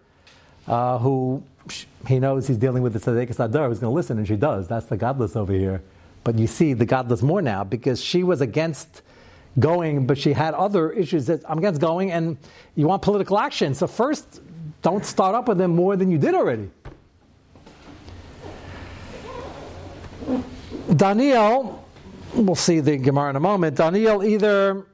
uh, 0.67 0.99
who 0.99 1.43
he 2.07 2.19
knows 2.19 2.47
he's 2.47 2.57
dealing 2.57 2.83
with 2.83 2.93
the 2.93 2.99
Tzaddik 2.99 3.35
Sadar 3.35 3.69
who's 3.69 3.79
going 3.79 3.91
to 3.91 3.95
listen, 3.95 4.19
and 4.19 4.27
she 4.27 4.37
does. 4.37 4.69
That's 4.69 4.87
the 4.87 4.97
godless 4.97 5.37
over 5.37 5.53
here. 5.53 5.83
But 6.25 6.39
you 6.39 6.47
see 6.47 6.73
the 6.75 6.85
godless 6.85 7.23
more 7.23 7.43
now 7.43 7.65
because 7.65 8.03
she 8.03 8.23
was 8.23 8.41
against 8.41 9.03
going, 9.59 10.07
but 10.07 10.19
she 10.19 10.33
had 10.33 10.55
other 10.55 10.93
issues 10.93 11.27
that 11.27 11.43
I'm 11.49 11.59
against 11.59 11.81
going, 11.81 12.13
and 12.13 12.37
you 12.77 12.87
want 12.87 13.03
political 13.03 13.39
action. 13.39 13.75
So 13.75 13.87
first, 13.87 14.41
don't 14.83 15.05
start 15.05 15.35
up 15.35 15.49
with 15.49 15.59
them 15.59 15.75
more 15.75 15.97
than 15.97 16.11
you 16.11 16.19
did 16.19 16.35
already. 16.35 16.71
Daniel, 20.95 21.85
we'll 22.35 22.55
see 22.55 22.81
the 22.81 22.97
Gemara 22.97 23.31
in 23.31 23.37
a 23.37 23.41
moment. 23.41 23.77
Daniel 23.77 24.23
either, 24.23 24.87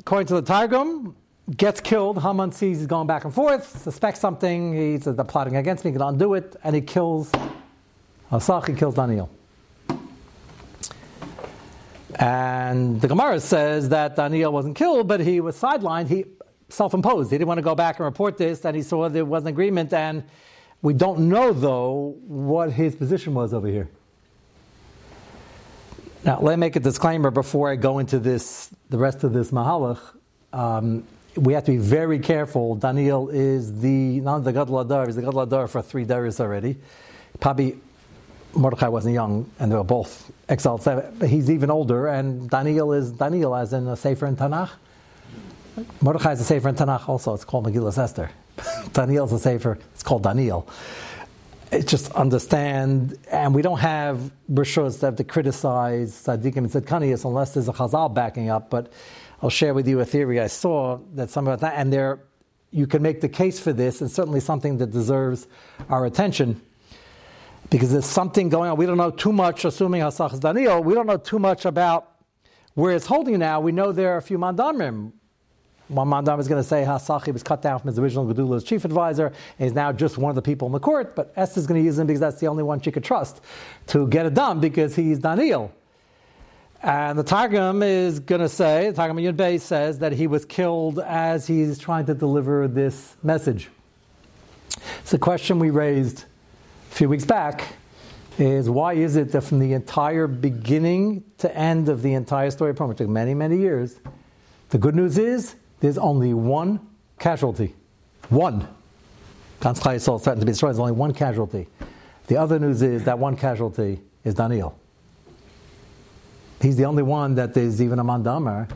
according 0.00 0.26
to 0.28 0.34
the 0.34 0.42
Targum, 0.42 1.16
gets 1.56 1.80
killed. 1.80 2.22
Haman 2.22 2.52
sees 2.52 2.78
he's 2.78 2.86
going 2.86 3.06
back 3.06 3.24
and 3.24 3.34
forth, 3.34 3.82
suspects 3.82 4.20
something, 4.20 4.74
he's 4.74 5.06
uh, 5.06 5.12
plotting 5.24 5.56
against 5.56 5.84
me, 5.84 5.90
he 5.90 5.92
can 5.92 6.02
undo 6.02 6.34
it, 6.34 6.56
and 6.64 6.74
he 6.74 6.80
kills 6.80 7.30
Asach, 8.30 8.68
he 8.68 8.74
kills 8.74 8.94
Daniel. 8.94 9.30
And 12.16 13.00
the 13.00 13.08
Gemara 13.08 13.40
says 13.40 13.88
that 13.88 14.16
Daniel 14.16 14.52
wasn't 14.52 14.76
killed, 14.76 15.08
but 15.08 15.20
he 15.20 15.40
was 15.40 15.60
sidelined. 15.60 16.08
He 16.08 16.24
self-imposed. 16.68 17.30
He 17.30 17.38
didn't 17.38 17.48
want 17.48 17.58
to 17.58 17.62
go 17.62 17.74
back 17.74 17.98
and 17.98 18.04
report 18.04 18.38
this, 18.38 18.64
and 18.64 18.76
he 18.76 18.82
saw 18.82 19.08
there 19.08 19.24
was 19.24 19.42
an 19.42 19.48
agreement. 19.48 19.92
And 19.92 20.24
we 20.82 20.94
don't 20.94 21.28
know 21.28 21.52
though 21.52 22.16
what 22.26 22.70
his 22.70 22.94
position 22.94 23.34
was 23.34 23.52
over 23.52 23.66
here. 23.66 23.90
Now, 26.24 26.40
let 26.40 26.56
me 26.56 26.60
make 26.60 26.76
a 26.76 26.80
disclaimer 26.80 27.30
before 27.30 27.70
I 27.70 27.76
go 27.76 27.98
into 27.98 28.18
this, 28.18 28.70
the 28.88 28.96
rest 28.96 29.24
of 29.24 29.32
this 29.32 29.50
mahalach. 29.50 30.00
Um, 30.52 31.04
we 31.36 31.52
have 31.54 31.64
to 31.64 31.72
be 31.72 31.78
very 31.78 32.18
careful. 32.18 32.76
Daniel 32.76 33.28
is 33.28 33.80
the 33.80 34.20
not 34.20 34.44
the 34.44 34.52
Gadol 34.52 34.80
Adar, 34.80 35.06
he's 35.06 35.16
the 35.16 35.22
Gadol 35.22 35.66
for 35.66 35.82
three 35.82 36.04
days 36.04 36.40
already. 36.40 36.76
Probably 37.40 37.78
Mordechai 38.54 38.88
wasn't 38.88 39.14
young, 39.14 39.50
and 39.58 39.70
they 39.70 39.76
were 39.76 39.84
both 39.84 40.30
exiled. 40.48 40.86
He's 41.26 41.50
even 41.50 41.70
older, 41.70 42.06
and 42.06 42.48
Daniel 42.48 42.92
is 42.92 43.10
Daniel, 43.10 43.54
as 43.54 43.72
in 43.72 43.88
a 43.88 43.96
Sefer 43.96 44.26
in 44.26 44.36
Tanakh. 44.36 44.70
Mordechai 46.00 46.32
is 46.32 46.40
a 46.40 46.44
Sefer 46.44 46.68
in 46.68 46.76
Tanakh 46.76 47.08
also. 47.08 47.34
It's 47.34 47.44
called 47.44 47.66
Megillah 47.66 47.98
Esther. 47.98 48.30
Daniel's 48.92 49.32
a 49.32 49.38
Sefer. 49.38 49.78
It's 49.92 50.02
called 50.02 50.22
Daniel. 50.22 50.68
It's 51.72 51.90
just 51.90 52.12
understand, 52.12 53.18
and 53.30 53.52
we 53.54 53.62
don't 53.62 53.80
have 53.80 54.30
brishos 54.52 55.00
that 55.00 55.06
have 55.06 55.16
to 55.16 55.24
criticize 55.24 56.22
Tzaddikim 56.24 56.58
and 56.58 56.70
Tzadkanias 56.70 57.24
unless 57.24 57.54
there's 57.54 57.68
a 57.68 57.72
Chazal 57.72 58.14
backing 58.14 58.50
up. 58.50 58.70
But 58.70 58.92
I'll 59.44 59.50
share 59.50 59.74
with 59.74 59.86
you 59.86 60.00
a 60.00 60.06
theory 60.06 60.40
I 60.40 60.46
saw 60.46 61.00
that 61.16 61.28
some 61.28 61.46
of 61.48 61.60
that, 61.60 61.74
and 61.76 61.92
there, 61.92 62.20
you 62.70 62.86
can 62.86 63.02
make 63.02 63.20
the 63.20 63.28
case 63.28 63.60
for 63.60 63.74
this, 63.74 64.00
and 64.00 64.10
certainly 64.10 64.40
something 64.40 64.78
that 64.78 64.90
deserves 64.90 65.48
our 65.90 66.06
attention 66.06 66.62
because 67.68 67.92
there's 67.92 68.06
something 68.06 68.48
going 68.48 68.70
on. 68.70 68.78
We 68.78 68.86
don't 68.86 68.96
know 68.96 69.10
too 69.10 69.34
much, 69.34 69.66
assuming 69.66 70.00
Hasach 70.00 70.32
is 70.32 70.40
Daniel, 70.40 70.82
we 70.82 70.94
don't 70.94 71.06
know 71.06 71.18
too 71.18 71.38
much 71.38 71.66
about 71.66 72.12
where 72.72 72.96
it's 72.96 73.04
holding 73.04 73.38
now. 73.38 73.60
We 73.60 73.70
know 73.70 73.92
there 73.92 74.14
are 74.14 74.16
a 74.16 74.22
few 74.22 74.38
mandamrim. 74.38 75.12
One 75.88 76.08
mandam 76.08 76.40
is 76.40 76.48
going 76.48 76.62
to 76.62 76.66
say 76.66 76.82
Hasachi 76.82 77.30
was 77.30 77.42
cut 77.42 77.60
down 77.60 77.80
from 77.80 77.88
his 77.88 77.98
original 77.98 78.24
Gedula's 78.24 78.64
chief 78.64 78.86
advisor, 78.86 79.26
and 79.26 79.36
he's 79.58 79.74
now 79.74 79.92
just 79.92 80.16
one 80.16 80.30
of 80.30 80.36
the 80.36 80.42
people 80.42 80.64
in 80.64 80.72
the 80.72 80.80
court, 80.80 81.14
but 81.14 81.34
Esther 81.36 81.60
is 81.60 81.66
going 81.66 81.78
to 81.82 81.84
use 81.84 81.98
him 81.98 82.06
because 82.06 82.20
that's 82.20 82.40
the 82.40 82.46
only 82.46 82.62
one 82.62 82.80
she 82.80 82.90
could 82.90 83.04
trust 83.04 83.42
to 83.88 84.08
get 84.08 84.24
it 84.24 84.32
done 84.32 84.58
because 84.58 84.96
he's 84.96 85.18
Daniel. 85.18 85.70
And 86.84 87.18
the 87.18 87.22
Targum 87.22 87.82
is 87.82 88.20
going 88.20 88.42
to 88.42 88.48
say, 88.48 88.90
the 88.90 88.92
Targum 88.96 89.16
Yud 89.16 89.38
Bey 89.38 89.56
says 89.56 90.00
that 90.00 90.12
he 90.12 90.26
was 90.26 90.44
killed 90.44 90.98
as 90.98 91.46
he's 91.46 91.78
trying 91.78 92.04
to 92.04 92.12
deliver 92.12 92.68
this 92.68 93.16
message. 93.22 93.70
So 95.04 95.16
the 95.16 95.18
question 95.18 95.58
we 95.58 95.70
raised 95.70 96.26
a 96.92 96.94
few 96.94 97.08
weeks 97.08 97.24
back 97.24 97.68
is 98.36 98.68
why 98.68 98.92
is 98.92 99.16
it 99.16 99.32
that 99.32 99.40
from 99.40 99.60
the 99.60 99.72
entire 99.72 100.26
beginning 100.26 101.24
to 101.38 101.56
end 101.56 101.88
of 101.88 102.02
the 102.02 102.12
entire 102.12 102.50
story 102.50 102.72
of 102.72 102.76
Purim, 102.76 102.90
which 102.90 102.98
took 102.98 103.08
many, 103.08 103.32
many 103.32 103.56
years, 103.56 103.98
the 104.68 104.76
good 104.76 104.94
news 104.94 105.16
is 105.16 105.54
there's 105.80 105.96
only 105.96 106.34
one 106.34 106.86
casualty. 107.18 107.74
One. 108.28 108.68
Ganz 109.62 109.80
Chayesol 109.80 110.22
threatened 110.22 110.42
to 110.42 110.46
be 110.46 110.52
destroyed. 110.52 110.72
There's 110.72 110.80
only 110.80 110.92
one 110.92 111.14
casualty. 111.14 111.66
The 112.26 112.36
other 112.36 112.58
news 112.58 112.82
is 112.82 113.04
that 113.04 113.18
one 113.18 113.38
casualty 113.38 114.02
is 114.22 114.34
Daniel. 114.34 114.78
He's 116.64 116.76
the 116.76 116.86
only 116.86 117.02
one 117.02 117.34
that 117.36 117.54
there's 117.54 117.80
even 117.82 117.98
a 117.98 118.04
mandamar 118.04 118.68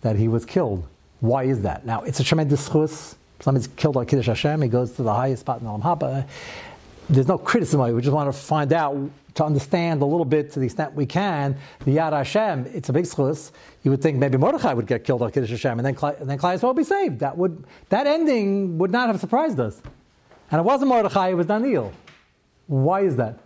that 0.00 0.16
he 0.16 0.28
was 0.28 0.44
killed. 0.44 0.86
Why 1.20 1.44
is 1.44 1.62
that? 1.62 1.84
Now, 1.84 2.02
it's 2.02 2.20
a 2.20 2.24
tremendous 2.24 2.68
chus. 2.68 3.16
Somebody's 3.40 3.68
killed 3.68 3.96
on 3.96 4.06
Kiddush 4.06 4.26
Hashem. 4.26 4.62
He 4.62 4.68
goes 4.68 4.92
to 4.92 5.02
the 5.02 5.12
highest 5.12 5.40
spot 5.40 5.60
in 5.60 5.66
Olam 5.66 5.82
Haba 5.82 6.26
there's 7.08 7.28
no 7.28 7.38
criticism. 7.38 7.80
We 7.94 8.00
just 8.00 8.14
want 8.14 8.32
to 8.32 8.38
find 8.38 8.72
out 8.72 8.96
to 9.34 9.44
understand 9.44 10.02
a 10.02 10.04
little 10.04 10.24
bit 10.24 10.52
to 10.52 10.60
the 10.60 10.66
extent 10.66 10.94
we 10.94 11.06
can 11.06 11.56
the 11.84 11.96
Yad 11.96 12.12
Hashem. 12.12 12.66
It's 12.72 12.88
a 12.88 12.92
big 12.92 13.04
schus. 13.04 13.50
You 13.82 13.90
would 13.90 14.02
think 14.02 14.18
maybe 14.18 14.38
Mordechai 14.38 14.72
would 14.72 14.86
get 14.86 15.04
killed 15.04 15.22
on 15.22 15.30
Kiddush 15.30 15.50
Hashem, 15.50 15.78
and 15.78 15.86
then 15.86 15.96
and 16.20 16.30
then 16.30 16.38
Klai 16.38 16.62
will 16.62 16.74
be 16.74 16.84
saved. 16.84 17.20
That 17.20 17.36
would 17.36 17.64
that 17.88 18.06
ending 18.06 18.78
would 18.78 18.90
not 18.90 19.08
have 19.08 19.20
surprised 19.20 19.58
us. 19.58 19.80
And 20.50 20.58
it 20.58 20.64
wasn't 20.64 20.88
Mordechai; 20.88 21.30
it 21.30 21.34
was 21.34 21.46
Daniel. 21.46 21.92
Why 22.66 23.00
is 23.02 23.16
that? 23.16 23.38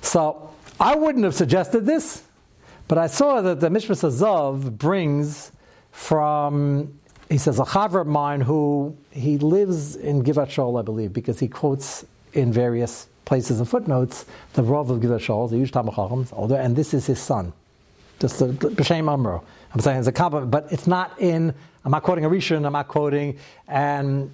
So 0.00 0.50
I 0.82 0.96
wouldn't 0.96 1.22
have 1.22 1.34
suggested 1.36 1.86
this, 1.86 2.24
but 2.88 2.98
I 2.98 3.06
saw 3.06 3.40
that 3.40 3.60
the 3.60 3.68
Mishmas 3.68 4.02
Azov 4.02 4.78
brings 4.78 5.52
from 5.92 6.98
he 7.30 7.38
says 7.38 7.60
a 7.60 7.62
chaver 7.62 8.00
of 8.00 8.08
mine 8.08 8.40
who 8.40 8.96
he 9.12 9.38
lives 9.38 9.94
in 9.94 10.24
Givat 10.24 10.48
Shaul, 10.48 10.80
I 10.80 10.82
believe, 10.82 11.12
because 11.12 11.38
he 11.38 11.46
quotes 11.46 12.04
in 12.32 12.52
various 12.52 13.06
places 13.24 13.60
and 13.60 13.68
footnotes 13.68 14.26
the 14.54 14.64
Rav 14.64 14.90
of 14.90 14.98
Givat 14.98 15.20
Shaul, 15.20 15.48
the 15.48 15.56
Yush 15.56 15.70
Tamachachim, 15.70 16.50
and 16.58 16.74
this 16.74 16.92
is 16.92 17.06
his 17.06 17.20
son. 17.20 17.52
Just 18.18 18.40
the 18.40 18.46
B'Shem 18.46 19.08
Amro. 19.10 19.44
I'm 19.72 19.80
saying 19.80 20.00
it's 20.00 20.08
a 20.08 20.12
compliment, 20.12 20.50
but 20.50 20.66
it's 20.72 20.88
not 20.88 21.18
in. 21.20 21.54
I'm 21.84 21.92
not 21.92 22.02
quoting 22.02 22.24
a 22.24 22.28
Rishon. 22.28 22.66
I'm 22.66 22.72
not 22.72 22.88
quoting, 22.88 23.38
and 23.68 24.32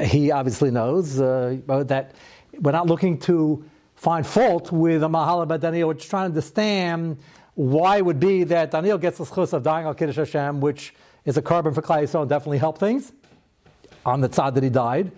he 0.00 0.32
obviously 0.32 0.70
knows 0.70 1.18
uh, 1.18 1.56
that 1.66 2.14
we're 2.60 2.72
not 2.72 2.86
looking 2.86 3.18
to 3.20 3.64
find 3.98 4.24
fault 4.24 4.70
with 4.70 5.02
a 5.02 5.08
Mahala 5.08 5.46
but 5.46 5.60
Daniel. 5.60 5.88
We're 5.88 5.94
trying 5.94 6.30
to 6.30 6.36
understand 6.36 7.18
why 7.54 7.96
it 7.96 8.04
would 8.04 8.20
be 8.20 8.44
that 8.44 8.70
Daniel 8.70 8.96
gets 8.96 9.18
the 9.18 9.24
schus 9.24 9.52
of 9.52 9.64
dying 9.64 9.86
al 9.86 9.94
Kiddush 9.94 10.16
Hashem, 10.16 10.60
which 10.60 10.94
is 11.24 11.36
a 11.36 11.42
carbon 11.42 11.74
for 11.74 11.82
Klal 11.82 12.04
Yisrael 12.04 12.26
definitely 12.26 12.58
helped 12.58 12.78
things 12.78 13.12
on 14.06 14.20
the 14.20 14.32
side 14.32 14.54
that 14.54 14.62
he 14.62 14.70
died, 14.70 15.10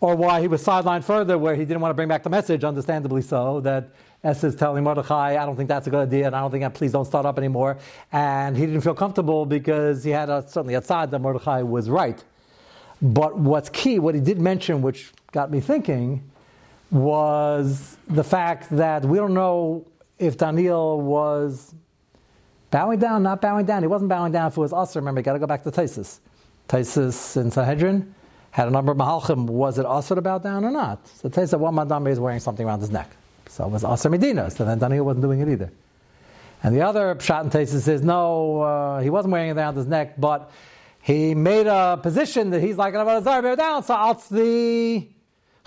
or 0.00 0.14
why 0.14 0.42
he 0.42 0.48
was 0.48 0.62
sidelined 0.62 1.02
further 1.02 1.38
where 1.38 1.54
he 1.54 1.64
didn't 1.64 1.80
want 1.80 1.90
to 1.90 1.94
bring 1.94 2.08
back 2.08 2.22
the 2.22 2.28
message, 2.28 2.62
understandably 2.62 3.22
so, 3.22 3.60
that 3.62 3.88
Es 4.22 4.44
is 4.44 4.54
telling 4.54 4.84
Mordechai, 4.84 5.42
I 5.42 5.46
don't 5.46 5.56
think 5.56 5.70
that's 5.70 5.86
a 5.86 5.90
good 5.90 6.06
idea, 6.08 6.26
and 6.26 6.36
I 6.36 6.40
don't 6.40 6.50
think 6.50 6.62
that 6.62 6.74
please 6.74 6.92
don't 6.92 7.06
start 7.06 7.24
up 7.24 7.38
anymore. 7.38 7.78
And 8.12 8.54
he 8.54 8.66
didn't 8.66 8.82
feel 8.82 8.94
comfortable 8.94 9.46
because 9.46 10.04
he 10.04 10.10
had 10.10 10.28
a, 10.28 10.44
certainly 10.46 10.74
a 10.74 10.82
tzad 10.82 11.10
that 11.10 11.20
Mordechai 11.20 11.62
was 11.62 11.88
right. 11.88 12.22
But 13.00 13.38
what's 13.38 13.70
key, 13.70 13.98
what 13.98 14.14
he 14.14 14.20
did 14.20 14.38
mention, 14.38 14.82
which 14.82 15.12
got 15.32 15.50
me 15.50 15.60
thinking, 15.60 16.30
was 16.90 17.96
the 18.08 18.24
fact 18.24 18.70
that 18.70 19.04
we 19.04 19.18
don't 19.18 19.34
know 19.34 19.86
if 20.18 20.38
Daniel 20.38 21.00
was 21.00 21.74
Bowing 22.70 22.98
down, 22.98 23.22
not 23.22 23.40
bowing 23.40 23.64
down. 23.64 23.82
He 23.82 23.86
wasn't 23.86 24.08
bowing 24.08 24.32
down 24.32 24.48
if 24.48 24.56
it 24.56 24.60
was 24.60 24.72
us. 24.72 24.96
Remember, 24.96 25.20
you 25.20 25.24
got 25.24 25.34
to 25.34 25.38
go 25.38 25.46
back 25.46 25.62
to 25.62 25.70
Taisus. 25.70 26.18
Taisus 26.68 27.40
in 27.40 27.50
Sanhedrin 27.50 28.14
had 28.50 28.66
a 28.66 28.70
number 28.70 28.90
of 28.90 28.98
mahalchim. 28.98 29.46
Was 29.46 29.78
it 29.78 29.86
us 29.86 30.08
to 30.08 30.20
bow 30.20 30.38
down 30.38 30.64
or 30.64 30.70
not? 30.70 31.06
So 31.08 31.28
Taisus, 31.28 31.58
one 31.58 31.74
Madame 31.74 32.08
is 32.08 32.18
wearing 32.18 32.40
something 32.40 32.66
around 32.66 32.80
his 32.80 32.90
neck. 32.90 33.10
So 33.48 33.64
it 33.64 33.70
was 33.70 33.84
Aser 33.84 34.10
Medina. 34.10 34.50
So 34.50 34.64
then 34.64 34.78
Daniel 34.78 35.04
wasn't 35.04 35.22
doing 35.22 35.40
it 35.40 35.48
either. 35.48 35.72
And 36.62 36.74
the 36.74 36.82
other 36.82 37.14
pshat 37.14 37.44
in 37.44 37.50
Taisus 37.50 37.82
says, 37.82 38.02
no, 38.02 38.62
uh, 38.62 39.00
he 39.00 39.10
wasn't 39.10 39.32
wearing 39.32 39.50
it 39.50 39.56
around 39.56 39.76
his 39.76 39.86
neck, 39.86 40.18
but 40.18 40.50
he 41.00 41.34
made 41.34 41.68
a 41.68 41.98
position 42.02 42.50
that 42.50 42.60
he's 42.60 42.76
like, 42.76 42.94
I'm 42.94 43.04
going 43.04 43.22
to 43.22 43.24
bow 43.24 43.54
down. 43.54 43.84
So 43.84 44.10
it's 44.10 44.28
the 44.28 45.06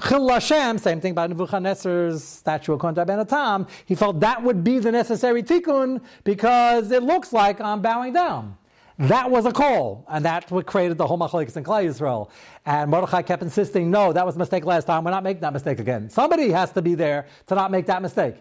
Chil 0.07 0.29
Hashem, 0.29 0.77
same 0.77 1.01
thing 1.01 1.13
by 1.13 1.27
Nebuchadnezzar's 1.27 2.23
statue 2.23 2.73
of 2.73 2.79
Konta 2.79 3.05
Ben 3.05 3.67
he 3.85 3.95
felt 3.95 4.19
that 4.21 4.41
would 4.41 4.63
be 4.63 4.79
the 4.79 4.91
necessary 4.91 5.43
tikkun 5.43 6.01
because 6.23 6.91
it 6.91 7.03
looks 7.03 7.33
like 7.33 7.59
I'm 7.59 7.81
bowing 7.81 8.13
down. 8.13 8.57
That 8.97 9.31
was 9.31 9.45
a 9.45 9.51
call, 9.51 10.05
and 10.09 10.25
that's 10.25 10.51
what 10.51 10.65
created 10.65 10.97
the 10.97 11.07
whole 11.07 11.17
machlekes 11.17 11.55
in 11.55 11.63
Klal 11.63 11.85
Yisrael. 11.85 12.29
And 12.65 12.91
Mordechai 12.91 13.21
kept 13.21 13.41
insisting, 13.41 13.89
no, 13.89 14.11
that 14.11 14.25
was 14.25 14.35
a 14.35 14.39
mistake 14.39 14.65
last 14.65 14.85
time. 14.85 15.05
We're 15.05 15.11
not 15.11 15.23
making 15.23 15.41
that 15.41 15.53
mistake 15.53 15.79
again. 15.79 16.09
Somebody 16.09 16.49
has 16.49 16.73
to 16.73 16.81
be 16.81 16.95
there 16.95 17.27
to 17.47 17.55
not 17.55 17.71
make 17.71 17.85
that 17.85 18.01
mistake. 18.01 18.35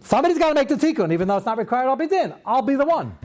Somebody's 0.00 0.38
got 0.38 0.48
to 0.48 0.54
make 0.54 0.68
the 0.68 0.74
tikkun, 0.74 1.12
even 1.12 1.28
though 1.28 1.36
it's 1.36 1.46
not 1.46 1.58
required. 1.58 1.88
I'll 1.88 1.94
be 1.96 2.06
in. 2.06 2.34
I'll 2.44 2.62
be 2.62 2.74
the 2.74 2.84
one, 2.84 3.16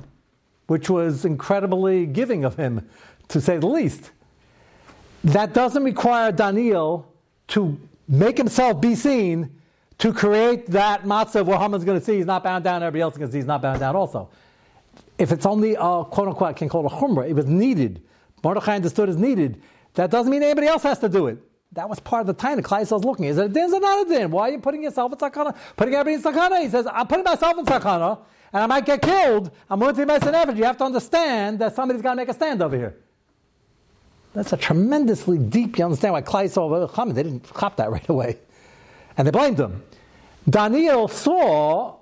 which 0.68 0.92
was 0.92 1.26
incredibly 1.26 2.06
giving 2.06 2.46
of 2.46 2.56
him, 2.56 2.88
to 3.30 3.42
say 3.42 3.58
the 3.58 3.68
least. 3.68 4.12
That 5.24 5.54
doesn't 5.54 5.84
require 5.84 6.32
Daniel 6.32 7.12
to 7.50 7.80
make 8.08 8.38
himself 8.38 8.80
be 8.80 8.96
seen 8.96 9.52
to 9.98 10.14
create 10.14 10.68
that 10.68 11.04
matzah 11.04 11.44
where 11.46 11.58
Haman's 11.58 11.84
going 11.84 12.00
to 12.00 12.06
see 12.06 12.18
he's 12.18 12.26
not 12.26 12.44
bound 12.44 12.64
down, 12.64 12.84
everybody 12.84 13.02
else 13.02 13.16
to 13.16 13.32
see 13.32 13.38
he's 13.38 13.46
not 13.46 13.62
bound 13.62 13.80
down 13.80 13.96
also. 13.96 14.30
If 15.18 15.32
it's 15.32 15.46
only 15.46 15.74
a 15.74 16.04
quote 16.04 16.28
unquote, 16.28 16.50
I 16.50 16.54
can 16.54 16.70
call 16.70 16.86
it 16.86 16.92
a 16.92 16.96
chumrah, 16.96 17.28
it 17.28 17.34
was 17.34 17.48
needed. 17.48 18.02
Mordechai 18.44 18.76
understood 18.76 19.10
as 19.10 19.18
needed. 19.18 19.62
That 19.96 20.12
doesn't 20.12 20.32
mean 20.32 20.44
anybody 20.44 20.68
else 20.68 20.84
has 20.84 21.00
to 21.00 21.10
do 21.10 21.28
it. 21.28 21.40
That 21.74 21.90
was 21.90 22.00
part 22.00 22.22
of 22.22 22.28
the 22.28 22.34
time 22.34 22.58
the 22.58 22.64
Klai 22.64 22.90
was 22.90 23.04
looking. 23.04 23.26
Is 23.26 23.38
it 23.38 23.46
a 23.46 23.50
din 23.50 23.74
or 23.74 23.80
not 23.80 24.06
a 24.06 24.10
din? 24.10 24.32
Why 24.32 24.50
are 24.50 24.52
you 24.52 24.60
putting 24.60 24.84
yourself 24.84 25.12
in 25.12 25.18
sakana? 25.18 25.56
Putting 25.76 25.96
everybody 25.96 26.16
in 26.16 26.24
sakana? 26.24 26.62
He 26.62 26.70
says, 26.70 26.88
I'm 26.92 27.08
putting 27.08 27.26
myself 27.26 27.58
in 27.58 27.66
sakana, 27.66 28.20
and 28.54 28.64
I 28.64 28.66
might 28.68 28.86
get 28.86 29.02
killed. 29.02 29.52
I'm 29.70 29.80
going 29.80 29.94
to 29.94 30.06
be 30.06 30.14
an 30.14 30.36
effort. 30.36 30.56
You 30.56 30.64
have 30.64 30.78
to 30.78 30.86
understand 30.86 31.60
that 31.60 31.76
somebody's 31.76 32.02
got 32.02 32.12
to 32.12 32.16
make 32.16 32.30
a 32.30 32.34
stand 32.34 32.62
over 32.62 32.78
here. 32.78 32.96
That's 34.38 34.54
a 34.54 34.58
tremendously 34.58 35.40
deep. 35.40 35.80
You 35.80 35.86
understand 35.86 36.14
why 36.14 36.22
Klai 36.22 36.48
saw 36.48 37.06
They 37.06 37.24
didn't 37.24 37.52
cop 37.52 37.76
that 37.78 37.90
right 37.90 38.08
away, 38.08 38.38
and 39.18 39.26
they 39.26 39.32
blamed 39.32 39.60
him. 39.60 39.82
Daniel 40.48 41.08
saw 41.08 41.96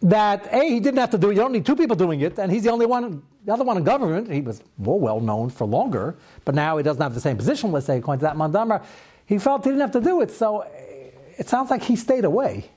that 0.00 0.46
a 0.52 0.62
he 0.62 0.78
didn't 0.78 1.00
have 1.00 1.10
to 1.10 1.18
do 1.18 1.30
it. 1.30 1.34
You 1.34 1.40
don't 1.40 1.50
need 1.50 1.66
two 1.66 1.74
people 1.74 1.96
doing 1.96 2.20
it, 2.20 2.38
and 2.38 2.52
he's 2.52 2.62
the 2.62 2.70
only 2.70 2.86
one, 2.86 3.20
the 3.44 3.52
other 3.52 3.64
one 3.64 3.76
in 3.78 3.82
government. 3.82 4.30
He 4.30 4.40
was 4.40 4.62
more 4.78 5.00
well 5.00 5.18
known 5.18 5.50
for 5.50 5.66
longer, 5.66 6.16
but 6.44 6.54
now 6.54 6.76
he 6.76 6.84
doesn't 6.84 7.02
have 7.02 7.14
the 7.14 7.20
same 7.20 7.36
position. 7.36 7.72
Let's 7.72 7.86
say 7.86 7.98
according 7.98 8.20
to 8.20 8.26
that 8.26 8.36
Mandamar, 8.36 8.84
he 9.26 9.38
felt 9.38 9.64
he 9.64 9.70
didn't 9.70 9.80
have 9.80 9.90
to 9.90 10.00
do 10.00 10.20
it. 10.20 10.30
So 10.30 10.60
eh, 10.60 11.10
it 11.36 11.48
sounds 11.48 11.68
like 11.68 11.82
he 11.82 11.96
stayed 11.96 12.24
away. 12.24 12.70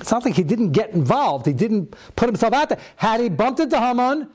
It 0.00 0.06
sounds 0.06 0.24
like 0.24 0.36
he 0.36 0.44
didn't 0.44 0.70
get 0.70 0.90
involved. 0.90 1.44
He 1.44 1.52
didn't 1.52 1.96
put 2.14 2.28
himself 2.28 2.54
out 2.54 2.68
there. 2.68 2.78
Had 2.94 3.20
he 3.20 3.28
bumped 3.28 3.58
into 3.58 3.80
Haman, 3.80 4.30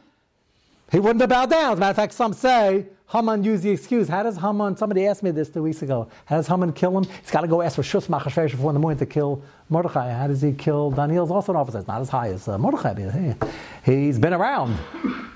he 0.92 1.00
wouldn't 1.00 1.22
have 1.22 1.30
bowed 1.30 1.50
down. 1.50 1.74
As 1.74 1.78
a 1.78 1.80
matter 1.80 1.90
of 1.92 1.96
fact, 1.96 2.14
some 2.14 2.34
say 2.34 2.86
Haman 3.12 3.44
used 3.44 3.64
the 3.64 3.70
excuse. 3.70 4.08
How 4.08 4.24
does 4.24 4.38
Haman, 4.38 4.78
somebody 4.78 5.06
asked 5.06 5.24
me 5.24 5.32
this 5.32 5.50
two 5.50 5.64
weeks 5.64 5.82
ago, 5.82 6.10
how 6.26 6.38
does 6.38 6.48
Haman 6.48 6.74
kill 6.74 6.98
him? 6.98 7.04
He's 7.22 7.32
got 7.32 7.42
to 7.42 7.48
go 7.48 7.62
ask 7.62 7.76
for 7.76 7.84
Shus 7.84 8.08
Machashverosh 8.08 8.52
before 8.52 8.72
in 8.72 8.74
the 8.74 8.80
morning 8.80 9.00
to 9.00 9.06
kill 9.06 9.44
Mordechai. 9.70 10.12
How 10.12 10.28
does 10.28 10.42
he 10.42 10.52
kill 10.54 10.92
Daniel's 10.92 11.32
also 11.32 11.52
an 11.52 11.58
officer? 11.58 11.80
It's 11.80 11.88
not 11.88 12.02
as 12.02 12.10
high 12.10 12.30
as 12.30 12.48
uh, 12.48 12.58
Mordechai. 12.58 13.36
He's 13.84 14.18
been 14.18 14.34
around. 14.34 14.78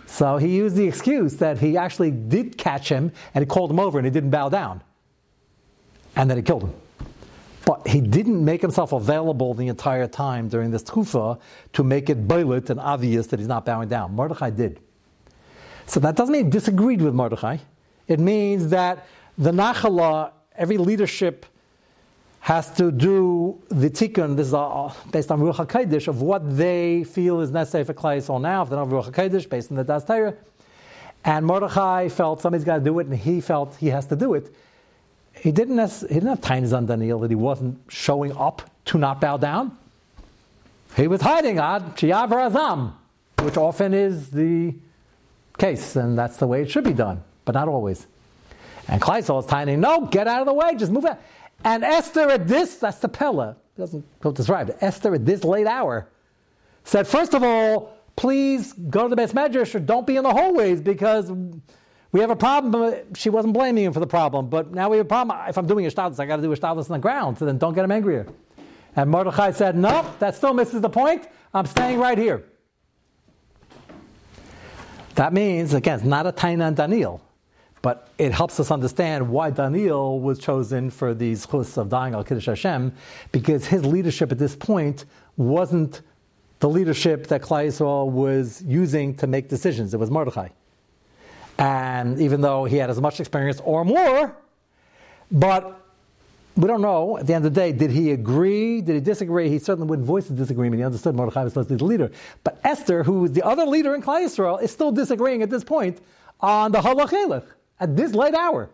So 0.07 0.37
he 0.37 0.55
used 0.55 0.75
the 0.75 0.87
excuse 0.87 1.35
that 1.37 1.59
he 1.59 1.77
actually 1.77 2.11
did 2.11 2.57
catch 2.57 2.89
him 2.89 3.11
and 3.35 3.43
he 3.43 3.47
called 3.47 3.69
him 3.69 3.79
over 3.79 3.99
and 3.99 4.05
he 4.05 4.11
didn't 4.11 4.31
bow 4.31 4.49
down. 4.49 4.81
And 6.15 6.29
then 6.29 6.37
he 6.37 6.43
killed 6.43 6.63
him. 6.63 6.73
But 7.65 7.87
he 7.87 8.01
didn't 8.01 8.43
make 8.43 8.61
himself 8.61 8.93
available 8.93 9.53
the 9.53 9.67
entire 9.67 10.07
time 10.07 10.49
during 10.49 10.71
this 10.71 10.81
tufa 10.81 11.39
to 11.73 11.83
make 11.83 12.09
it 12.09 12.27
boilet 12.27 12.71
and 12.71 12.79
obvious 12.79 13.27
that 13.27 13.39
he's 13.39 13.47
not 13.47 13.63
bowing 13.63 13.89
down. 13.89 14.15
Mordechai 14.15 14.49
did. 14.49 14.79
So 15.89 15.99
that 16.01 16.15
doesn't 16.15 16.31
mean 16.31 16.45
he 16.45 16.51
disagreed 16.51 17.01
with 17.01 17.15
Mordechai. 17.15 17.57
It 18.07 18.19
means 18.19 18.69
that 18.69 19.07
the 19.39 19.49
Nachala, 19.49 20.31
every 20.55 20.77
leadership 20.77 21.47
has 22.41 22.69
to 22.75 22.91
do 22.91 23.59
the 23.69 23.89
tikkun, 23.89 24.35
this 24.35 24.47
is 24.47 25.11
based 25.11 25.31
on 25.31 25.39
Ruach 25.39 25.65
HaKodesh, 25.65 26.07
of 26.07 26.21
what 26.21 26.55
they 26.55 27.03
feel 27.03 27.41
is 27.41 27.49
necessary 27.49 27.85
for 27.85 27.95
Klal 27.95 28.17
Yisrael 28.17 28.39
now, 28.39 28.61
if 28.61 28.69
they 28.69 28.75
don't 28.75 28.87
have 28.87 28.93
Ruach 28.93 29.11
HaKodesh, 29.11 29.49
based 29.49 29.71
on 29.71 29.77
the 29.77 29.83
Das 29.83 30.05
Torah. 30.05 30.35
And 31.25 31.43
Mordechai 31.43 32.07
felt 32.09 32.39
somebody's 32.39 32.65
got 32.65 32.75
to 32.75 32.83
do 32.83 32.99
it, 32.99 33.07
and 33.07 33.15
he 33.15 33.41
felt 33.41 33.75
he 33.77 33.87
has 33.87 34.05
to 34.07 34.15
do 34.15 34.35
it. 34.35 34.53
He 35.33 35.51
didn't, 35.51 35.79
he 36.01 36.13
didn't 36.13 36.29
have 36.29 36.41
tines 36.41 36.71
on 36.71 36.85
Daniel 36.85 37.17
that 37.19 37.31
he 37.31 37.35
wasn't 37.35 37.79
showing 37.87 38.37
up 38.37 38.61
to 38.85 38.99
not 38.99 39.19
bow 39.19 39.37
down. 39.37 39.75
He 40.95 41.07
was 41.07 41.21
hiding 41.21 41.59
ah, 41.59 41.77
ad 41.77 41.97
Chiyav 41.97 42.29
Razam, 42.29 42.93
which 43.43 43.57
often 43.57 43.95
is 43.95 44.29
the 44.29 44.75
case, 45.59 45.95
and 45.95 46.17
that's 46.17 46.37
the 46.37 46.47
way 46.47 46.61
it 46.61 46.71
should 46.71 46.83
be 46.83 46.93
done, 46.93 47.23
but 47.45 47.53
not 47.53 47.67
always. 47.67 48.07
And 48.87 49.01
Kleisel 49.01 49.39
is 49.39 49.45
tiny, 49.45 49.75
no, 49.75 50.07
get 50.07 50.27
out 50.27 50.41
of 50.41 50.47
the 50.47 50.53
way, 50.53 50.75
just 50.75 50.91
move 50.91 51.05
out. 51.05 51.19
And 51.63 51.83
Esther 51.83 52.29
at 52.29 52.47
this, 52.47 52.75
that's 52.77 52.99
the 52.99 53.09
Pella, 53.09 53.57
doesn't 53.77 54.05
go 54.21 54.31
describe 54.31 54.69
it. 54.69 54.77
Esther 54.81 55.13
at 55.13 55.25
this 55.25 55.43
late 55.43 55.67
hour 55.67 56.07
said, 56.83 57.07
first 57.07 57.33
of 57.33 57.43
all, 57.43 57.93
please 58.15 58.73
go 58.73 59.03
to 59.03 59.09
the 59.09 59.15
best 59.15 59.35
medrash 59.35 59.75
or 59.75 59.79
don't 59.79 60.07
be 60.07 60.15
in 60.15 60.23
the 60.23 60.31
hallways 60.31 60.81
because 60.81 61.31
we 62.11 62.19
have 62.19 62.29
a 62.29 62.35
problem. 62.35 62.95
She 63.15 63.29
wasn't 63.29 63.53
blaming 63.53 63.83
him 63.83 63.93
for 63.93 63.99
the 63.99 64.07
problem, 64.07 64.49
but 64.49 64.73
now 64.73 64.89
we 64.89 64.97
have 64.97 65.05
a 65.05 65.09
problem. 65.09 65.37
If 65.47 65.57
I'm 65.57 65.67
doing 65.67 65.85
a 65.85 65.89
shtadlis, 65.89 66.19
I 66.19 66.25
got 66.25 66.37
to 66.37 66.41
do 66.41 66.51
a 66.51 66.57
shtadlis 66.57 66.89
on 66.89 66.93
the 66.93 66.99
ground, 66.99 67.37
so 67.37 67.45
then 67.45 67.57
don't 67.57 67.73
get 67.73 67.85
him 67.85 67.91
angrier. 67.91 68.25
And 68.95 69.09
Mordechai 69.09 69.51
said, 69.51 69.77
no, 69.77 70.09
that 70.19 70.35
still 70.35 70.53
misses 70.53 70.81
the 70.81 70.89
point. 70.89 71.27
I'm 71.53 71.65
staying 71.65 71.99
right 71.99 72.17
here. 72.17 72.43
That 75.19 75.33
means, 75.33 75.73
again, 75.73 75.95
it's 75.95 76.05
not 76.05 76.27
a 76.27 76.31
Taina 76.31 76.69
and 76.69 76.77
Daniel, 76.77 77.21
but 77.81 78.07
it 78.17 78.31
helps 78.31 78.57
us 78.57 78.71
understand 78.71 79.27
why 79.27 79.49
Daniel 79.49 80.21
was 80.21 80.39
chosen 80.39 80.89
for 80.89 81.13
these 81.13 81.45
chus 81.45 81.75
of 81.75 81.89
dying 81.89 82.13
al 82.13 82.23
Kiddush 82.23 82.45
Hashem, 82.45 82.93
because 83.33 83.65
his 83.67 83.85
leadership 83.85 84.31
at 84.31 84.37
this 84.37 84.55
point 84.55 85.03
wasn't 85.35 86.03
the 86.59 86.69
leadership 86.69 87.27
that 87.27 87.41
Klal 87.41 87.67
Yisrael 87.67 88.09
was 88.09 88.61
using 88.61 89.13
to 89.15 89.27
make 89.27 89.49
decisions. 89.49 89.93
It 89.93 89.99
was 89.99 90.09
Mordechai. 90.09 90.47
And 91.57 92.17
even 92.21 92.39
though 92.39 92.63
he 92.63 92.77
had 92.77 92.89
as 92.89 93.01
much 93.01 93.19
experience 93.19 93.59
or 93.65 93.83
more, 93.83 94.33
but 95.33 95.85
we 96.59 96.67
don't 96.67 96.81
know. 96.81 97.17
At 97.17 97.27
the 97.27 97.33
end 97.33 97.45
of 97.45 97.53
the 97.53 97.59
day, 97.59 97.71
did 97.71 97.89
he 97.89 98.11
agree? 98.11 98.81
Did 98.81 98.95
he 98.95 99.01
disagree? 99.01 99.49
He 99.49 99.59
certainly 99.59 99.87
wouldn't 99.87 100.05
voice 100.05 100.27
his 100.27 100.37
disagreement. 100.37 100.79
He 100.79 100.83
understood 100.83 101.15
Mordechai 101.15 101.43
was 101.43 101.53
supposed 101.53 101.69
to 101.69 101.75
be 101.75 101.77
the 101.77 101.85
leader. 101.85 102.11
But 102.43 102.59
Esther, 102.65 103.03
who 103.03 103.25
is 103.25 103.31
the 103.31 103.43
other 103.43 103.65
leader 103.65 103.95
in 103.95 104.01
Klal 104.01 104.21
Yisrael, 104.25 104.61
is 104.61 104.69
still 104.69 104.91
disagreeing 104.91 105.41
at 105.41 105.49
this 105.49 105.63
point 105.63 105.99
on 106.41 106.71
the 106.73 106.79
halachelech 106.79 107.45
at 107.79 107.95
this 107.95 108.13
late 108.13 108.33
hour, 108.33 108.69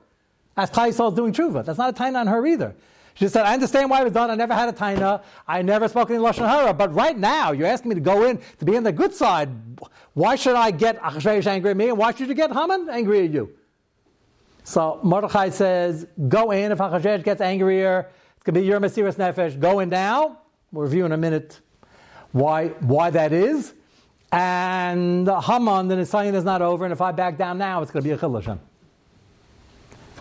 as 0.58 0.72
Klal 0.72 0.90
Yisrael 0.90 1.10
is 1.10 1.16
doing 1.16 1.32
tshuva. 1.32 1.64
That's 1.64 1.78
not 1.78 1.92
a 1.92 1.94
taina 1.94 2.22
on 2.22 2.28
her 2.28 2.46
either. 2.48 2.76
She 3.14 3.26
just 3.26 3.34
said, 3.34 3.46
I 3.46 3.54
understand 3.54 3.90
why 3.90 4.02
it 4.02 4.06
was 4.06 4.14
done. 4.14 4.32
I 4.32 4.36
never 4.36 4.54
had 4.54 4.68
a 4.68 4.74
taina. 4.74 5.22
I 5.48 5.62
never 5.62 5.88
spoke 5.88 6.10
any 6.10 6.20
Lashon 6.20 6.50
Hara. 6.50 6.74
But 6.74 6.94
right 6.94 7.18
now, 7.18 7.52
you're 7.52 7.68
asking 7.68 7.90
me 7.90 7.96
to 7.96 8.02
go 8.02 8.26
in 8.26 8.42
to 8.60 8.66
be 8.66 8.76
on 8.76 8.84
the 8.84 8.92
good 8.92 9.14
side. 9.14 9.50
Why 10.16 10.36
should 10.36 10.56
I 10.56 10.72
get 10.72 11.00
Achashverosh 11.02 11.46
angry 11.46 11.72
at 11.72 11.78
me? 11.78 11.90
And 11.90 11.98
why 11.98 12.14
should 12.14 12.28
you 12.28 12.34
get 12.34 12.52
Haman 12.52 12.90
angry 12.90 13.26
at 13.26 13.32
you? 13.32 13.56
So 14.66 15.00
Mordechai 15.04 15.50
says, 15.52 16.08
go 16.28 16.50
in. 16.50 16.72
If 16.72 16.80
Achashverosh 16.80 17.24
gets 17.24 17.40
angrier, 17.40 18.10
it's 18.36 18.44
going 18.44 18.56
to 18.56 18.62
be 18.62 18.66
your 18.66 18.80
Mesiras 18.80 19.16
Nefesh. 19.16 19.60
Go 19.60 19.80
in 19.80 19.90
now. 19.90 20.40
We'll 20.72 20.84
review 20.84 21.06
in 21.06 21.12
a 21.12 21.18
minute 21.18 21.62
why, 22.32 22.70
why 22.80 23.12
that 23.12 23.32
is. 23.32 23.76
And 24.32 25.30
Haman, 25.30 25.88
the 25.88 25.96
Nisayan 25.96 26.34
is 26.34 26.44
not 26.44 26.64
over, 26.64 26.84
and 26.84 26.92
if 26.92 27.00
I 27.00 27.12
back 27.12 27.38
down 27.38 27.60
now, 27.60 27.84
it's 27.84 27.92
going 27.92 28.04
to 28.04 28.10
be 28.10 28.14
a 28.14 28.18
Chil 28.18 28.60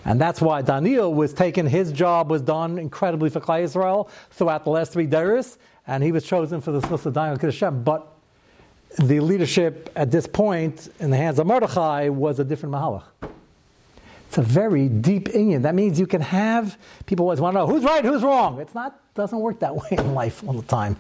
And 0.05 0.21
that's 0.21 0.43
why 0.43 0.61
Daniel 0.61 1.13
was 1.13 1.33
taken, 1.33 1.67
his 1.67 1.91
job 1.91 2.31
was 2.31 2.43
done 2.43 2.79
incredibly 2.79 3.31
for 3.31 3.41
Klal 3.41 3.63
Israel 3.63 4.11
throughout 4.31 4.65
the 4.65 4.71
last 4.71 4.93
three 4.93 5.07
days, 5.07 5.57
and 5.87 6.05
he 6.05 6.13
was 6.13 6.23
chosen 6.23 6.61
for 6.61 6.71
the 6.71 6.83
Sus 6.83 7.07
of 7.07 7.15
Daniel 7.15 7.39
Kiddushim. 7.39 7.83
But 7.83 8.07
the 8.99 9.21
leadership 9.21 9.91
at 9.97 10.11
this 10.11 10.27
point 10.27 10.89
in 11.01 11.11
the 11.11 11.17
hands 11.17 11.39
of 11.39 11.47
Mordechai 11.47 12.11
was 12.11 12.39
a 12.39 12.45
different 12.45 12.75
Mahalach. 12.75 13.05
It's 14.35 14.39
a 14.41 14.43
very 14.43 14.89
deep 14.89 15.29
inyan. 15.29 15.63
That 15.63 15.77
means 15.77 16.01
you 16.01 16.09
can 16.09 16.21
have 16.21 16.77
people 17.07 17.25
always 17.25 17.41
want 17.41 17.55
to 17.55 17.61
know 17.61 17.67
who's 17.69 17.85
right, 17.85 18.05
who's 18.05 18.25
wrong. 18.25 18.61
It's 18.61 18.75
not 18.75 18.99
doesn't 19.15 19.39
work 19.39 19.61
that 19.61 19.77
way 19.81 19.87
in 19.93 20.13
life 20.13 20.43
all 20.45 20.55
the 20.55 20.67
time. 20.67 20.97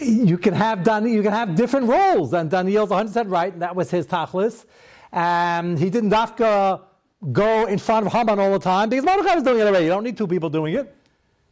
You 0.00 0.36
can 0.36 0.52
have 0.52 0.80
you 1.06 1.22
can 1.22 1.30
have 1.30 1.54
different 1.54 1.86
roles, 1.86 2.32
and 2.32 2.50
Daniel's 2.50 2.90
100 2.90 3.10
percent 3.10 3.28
right, 3.28 3.52
and 3.52 3.62
that 3.62 3.76
was 3.76 3.92
his 3.92 4.08
tachlis. 4.08 4.64
And 5.12 5.78
he 5.78 5.88
didn't 5.88 6.10
dafka 6.10 6.80
go 7.30 7.66
in 7.66 7.78
front 7.78 8.06
of 8.08 8.12
Haman 8.12 8.40
all 8.40 8.50
the 8.50 8.58
time 8.58 8.88
because 8.88 9.04
Mordechai 9.04 9.36
was 9.36 9.44
doing 9.44 9.60
it 9.60 9.68
already. 9.68 9.84
You 9.84 9.92
don't 9.92 10.02
need 10.02 10.16
two 10.16 10.26
people 10.26 10.50
doing 10.50 10.74
it. 10.74 10.92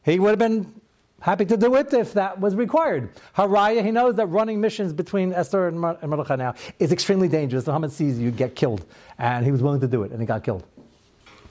He 0.05 0.19
would 0.19 0.31
have 0.31 0.41
been 0.41 0.80
happy 1.21 1.45
to 1.45 1.57
do 1.57 1.75
it 1.77 1.93
if 1.93 2.13
that 2.15 2.41
was 2.41 2.55
required. 2.55 3.11
Haraya, 3.37 3.85
he 3.85 3.91
knows 3.91 4.17
that 4.17 4.27
running 4.27 4.61
missions 4.61 4.93
between 4.93 5.33
Esther 5.33 5.69
and 5.69 5.79
Mordechai 5.79 6.37
now 6.37 6.55
is 6.79 6.93
extremely 6.93 7.29
dangerous. 7.29 7.65
The 7.65 7.73
Haman 7.73 7.91
sees 7.91 8.19
you 8.19 8.31
get 8.31 8.57
killed, 8.57 8.85
and 9.19 9.45
he 9.45 9.53
was 9.53 9.63
willing 9.63 9.81
to 9.81 9.89
do 9.89 10.03
it, 10.03 10.11
and 10.11 10.21
he 10.21 10.27
got 10.27 10.43
killed. 10.43 10.65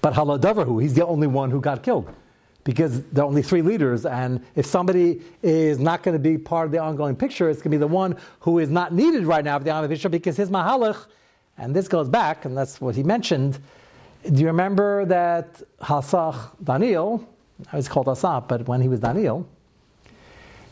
But 0.01 0.13
Haladavahu, 0.13 0.81
he's 0.81 0.93
the 0.93 1.05
only 1.05 1.27
one 1.27 1.51
who 1.51 1.61
got 1.61 1.83
killed. 1.83 2.13
Because 2.65 3.03
there 3.05 3.23
are 3.23 3.27
only 3.27 3.41
three 3.41 3.61
leaders, 3.61 4.05
and 4.05 4.45
if 4.53 4.65
somebody 4.65 5.21
is 5.41 5.79
not 5.79 6.03
going 6.03 6.13
to 6.13 6.19
be 6.19 6.37
part 6.37 6.65
of 6.65 6.71
the 6.71 6.77
ongoing 6.77 7.15
picture, 7.15 7.49
it's 7.49 7.59
going 7.59 7.71
to 7.71 7.77
be 7.77 7.77
the 7.77 7.87
one 7.87 8.17
who 8.41 8.59
is 8.59 8.69
not 8.69 8.93
needed 8.93 9.25
right 9.25 9.43
now 9.43 9.57
for 9.57 9.63
the 9.63 9.71
ongoing 9.71 9.89
picture 9.89 10.09
because 10.09 10.35
his 10.35 10.49
mahalach, 10.49 11.05
and 11.57 11.73
this 11.73 11.87
goes 11.87 12.09
back, 12.09 12.45
and 12.45 12.55
that's 12.55 12.81
what 12.81 12.95
he 12.95 13.01
mentioned. 13.01 13.59
Do 14.29 14.41
you 14.41 14.47
remember 14.47 15.05
that 15.05 15.61
Hasach 15.81 16.51
Daniel, 16.63 17.27
I 17.71 17.77
was 17.77 17.87
called 17.87 18.07
Asap, 18.07 18.49
but 18.49 18.67
when 18.67 18.81
he 18.81 18.89
was 18.89 18.99
Daniel, 18.99 19.47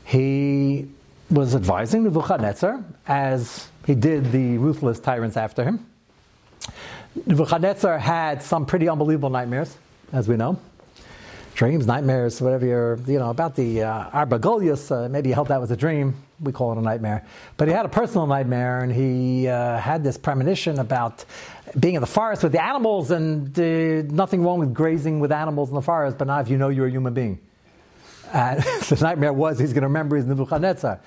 he 0.08 0.88
was 1.30 1.54
advising 1.54 2.06
Nebuchadnezzar 2.06 2.82
as 3.08 3.68
he 3.86 3.94
did 3.94 4.32
the 4.32 4.58
ruthless 4.58 5.02
tyrants 5.02 5.36
after 5.36 5.66
him. 5.66 5.86
Nebuchadnezzar 7.26 7.98
had 8.00 8.42
some 8.42 8.66
pretty 8.66 8.88
unbelievable 8.88 9.30
nightmares, 9.30 9.76
as 10.14 10.30
we 10.30 10.38
know. 10.38 10.58
Dreams, 11.56 11.86
nightmares, 11.86 12.40
whatever 12.40 12.66
you're, 12.66 13.00
you 13.06 13.20
know, 13.20 13.32
about 13.32 13.56
the 13.56 13.84
uh, 13.84 14.10
Arba 14.14 14.40
Goliath, 14.40 14.90
uh, 14.92 15.10
maybe 15.10 15.30
he 15.30 15.34
held 15.34 15.50
that 15.50 15.60
was 15.60 15.72
a 15.72 15.78
dream. 15.78 16.16
We 16.40 16.54
call 16.54 16.72
it 16.72 16.78
a 16.78 16.82
nightmare. 16.82 17.26
But 17.58 17.68
he 17.68 17.74
had 17.74 17.86
a 17.86 17.90
personal 17.90 18.28
nightmare, 18.28 18.80
and 18.80 18.94
he 18.94 19.50
uh, 19.50 19.78
had 19.78 20.06
this 20.06 20.18
premonition 20.18 20.80
about 20.80 21.26
being 21.78 21.96
in 21.96 22.02
the 22.02 22.08
forest 22.08 22.44
with 22.44 22.54
the 22.54 22.64
animals, 22.64 23.12
and 23.12 23.60
uh, 23.60 24.14
nothing 24.14 24.42
wrong 24.42 24.60
with 24.60 24.74
grazing 24.74 25.20
with 25.20 25.34
animals 25.34 25.68
in 25.68 25.76
the 25.76 25.82
forest, 25.82 26.18
but 26.18 26.28
not 26.28 26.46
if 26.46 26.50
you 26.50 26.58
know 26.58 26.70
you're 26.70 26.88
a 26.88 26.92
human 26.92 27.14
being. 27.14 27.40
Uh, 28.34 28.38
and 28.38 28.64
the 28.84 28.98
nightmare 29.02 29.34
was 29.34 29.60
he's 29.60 29.74
going 29.74 29.82
to 29.82 29.88
remember 29.88 30.16
his 30.16 30.26
Nebuchadnezzar. 30.26 31.00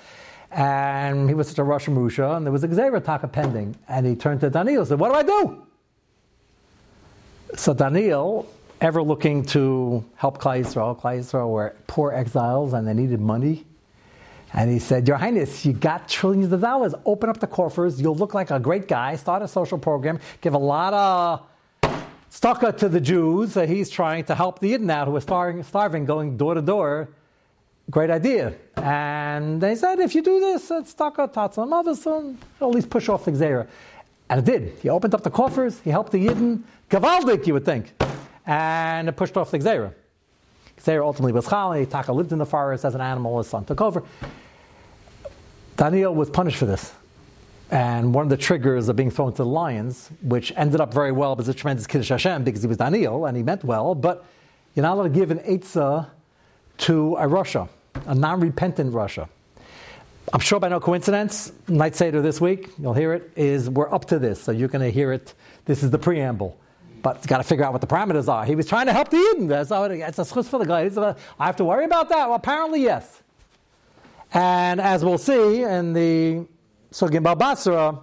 And 0.51 1.29
he 1.29 1.35
was 1.35 1.47
such 1.47 1.59
a 1.59 1.63
Russian 1.63 1.95
Rusha, 1.95 2.35
and 2.35 2.45
there 2.45 2.51
was 2.51 2.63
a 2.63 2.67
Gzera 2.67 3.03
Taka 3.03 3.27
pending. 3.27 3.75
And 3.87 4.05
he 4.05 4.15
turned 4.15 4.41
to 4.41 4.49
Daniel 4.49 4.79
and 4.79 4.87
said, 4.87 4.99
What 4.99 5.09
do 5.09 5.15
I 5.15 5.23
do? 5.23 5.65
So 7.55 7.73
Daniel 7.73 8.51
ever 8.81 9.03
looking 9.03 9.45
to 9.45 10.03
help 10.15 10.39
Klal 10.39 10.61
Yisrael. 10.61 10.99
Klal 10.99 11.19
Yisrael 11.19 11.49
were 11.49 11.75
poor 11.87 12.11
exiles 12.11 12.73
and 12.73 12.87
they 12.87 12.93
needed 12.93 13.21
money. 13.21 13.65
And 14.53 14.69
he 14.69 14.79
said, 14.79 15.07
Your 15.07 15.17
Highness, 15.17 15.65
you 15.65 15.71
got 15.71 16.09
trillions 16.09 16.51
of 16.51 16.59
dollars. 16.59 16.93
Open 17.05 17.29
up 17.29 17.39
the 17.39 17.47
coffers. 17.47 18.01
You'll 18.01 18.15
look 18.15 18.33
like 18.33 18.51
a 18.51 18.59
great 18.59 18.87
guy. 18.87 19.15
Start 19.15 19.41
a 19.41 19.47
social 19.47 19.77
program. 19.77 20.19
Give 20.41 20.53
a 20.53 20.57
lot 20.57 20.93
of 20.93 21.47
stucco 22.31 22.71
to 22.71 22.89
the 22.89 22.99
Jews. 22.99 23.53
that 23.53 23.69
he's 23.69 23.89
trying 23.89 24.23
to 24.25 24.33
help 24.33 24.59
the 24.59 24.73
Yidden 24.73 24.89
out 24.89 25.07
who 25.07 25.15
are 25.15 25.21
starving, 25.21 25.61
starving 25.63 26.05
going 26.05 26.37
door 26.37 26.55
to 26.55 26.61
door. 26.61 27.09
Great 27.89 28.09
idea. 28.09 28.55
And 28.77 29.61
they 29.61 29.75
said, 29.75 29.99
if 29.99 30.15
you 30.15 30.21
do 30.21 30.39
this, 30.39 30.71
it's 30.71 30.93
tzedakah, 30.93 31.33
tatzah, 31.33 31.67
motherson, 31.67 32.37
at 32.59 32.69
least 32.69 32.89
push 32.89 33.09
off 33.09 33.25
the 33.25 33.31
Gzera. 33.31 33.67
And 34.29 34.39
it 34.39 34.45
did. 34.45 34.77
He 34.81 34.87
opened 34.89 35.13
up 35.13 35.23
the 35.23 35.29
coffers. 35.29 35.81
He 35.81 35.89
helped 35.89 36.13
the 36.13 36.25
Yidden. 36.25 36.63
Gavaldik, 36.89 37.45
you 37.45 37.53
would 37.53 37.65
think. 37.65 37.91
And 38.45 39.09
it 39.09 39.17
pushed 39.17 39.35
off 39.35 39.51
the 39.51 39.59
Gzera. 39.59 39.93
Gzera 40.79 41.03
ultimately 41.03 41.33
was 41.33 41.47
Chali. 41.47 41.85
Taka 41.85 42.13
lived 42.13 42.31
in 42.31 42.39
the 42.39 42.45
forest 42.45 42.85
as 42.85 42.95
an 42.95 43.01
animal. 43.01 43.39
His 43.39 43.47
son 43.47 43.65
took 43.65 43.81
over. 43.81 44.03
Daniel 45.75 46.15
was 46.15 46.29
punished 46.29 46.57
for 46.57 46.65
this. 46.65 46.93
And 47.71 48.13
one 48.13 48.23
of 48.23 48.29
the 48.29 48.37
triggers 48.37 48.89
of 48.89 48.97
being 48.97 49.09
thrown 49.09 49.31
to 49.31 49.37
the 49.37 49.45
lions, 49.45 50.09
which 50.21 50.51
ended 50.57 50.81
up 50.81 50.93
very 50.93 51.13
well, 51.13 51.37
was 51.37 51.47
a 51.47 51.53
tremendous 51.53 51.87
Kiddush 51.87 52.09
Hashem 52.09 52.43
because 52.43 52.61
he 52.61 52.67
was 52.67 52.77
Daniel 52.77 53.25
and 53.25 53.37
he 53.37 53.43
meant 53.43 53.63
well, 53.63 53.95
but 53.95 54.25
you're 54.75 54.83
not 54.83 54.95
allowed 54.95 55.03
to 55.03 55.09
give 55.09 55.31
an 55.31 55.39
Eitzah 55.39 56.09
to 56.79 57.15
a 57.15 57.23
rasha, 57.23 57.69
a 58.05 58.13
non 58.13 58.41
repentant 58.41 58.93
rasha. 58.93 59.29
I'm 60.33 60.41
sure 60.41 60.59
by 60.59 60.67
no 60.67 60.79
coincidence, 60.81 61.53
Night 61.69 61.95
Seder 61.95 62.21
this 62.21 62.41
week, 62.41 62.69
you'll 62.77 62.93
hear 62.93 63.13
it, 63.13 63.31
is 63.35 63.69
we're 63.69 63.91
up 63.93 64.05
to 64.05 64.19
this. 64.19 64.41
So 64.41 64.51
you're 64.51 64.67
going 64.67 64.83
to 64.83 64.91
hear 64.91 65.13
it. 65.13 65.33
This 65.65 65.81
is 65.81 65.91
the 65.91 65.97
preamble. 65.97 66.57
But 67.01 67.25
got 67.25 67.37
to 67.37 67.43
figure 67.43 67.65
out 67.65 67.71
what 67.71 67.81
the 67.81 67.87
parameters 67.87 68.27
are. 68.27 68.45
He 68.45 68.55
was 68.55 68.67
trying 68.67 68.85
to 68.85 68.93
help 68.93 69.09
the 69.09 69.17
Yidden. 69.17 69.47
That's 69.47 69.69
how 69.69 69.83
it, 69.85 69.91
it's 69.91 70.19
a 70.19 70.23
schus 70.23 70.45
for 70.45 70.59
the 70.59 70.65
guy. 70.65 70.89
I 71.39 71.45
have 71.45 71.55
to 71.55 71.65
worry 71.65 71.85
about 71.85 72.09
that? 72.09 72.27
Well, 72.27 72.35
apparently, 72.35 72.81
yes. 72.83 73.21
And 74.33 74.79
as 74.79 75.03
we'll 75.03 75.17
see 75.17 75.63
in 75.63 75.93
the 75.93 76.45
Sugim 76.91 77.23
Basra, 77.37 77.99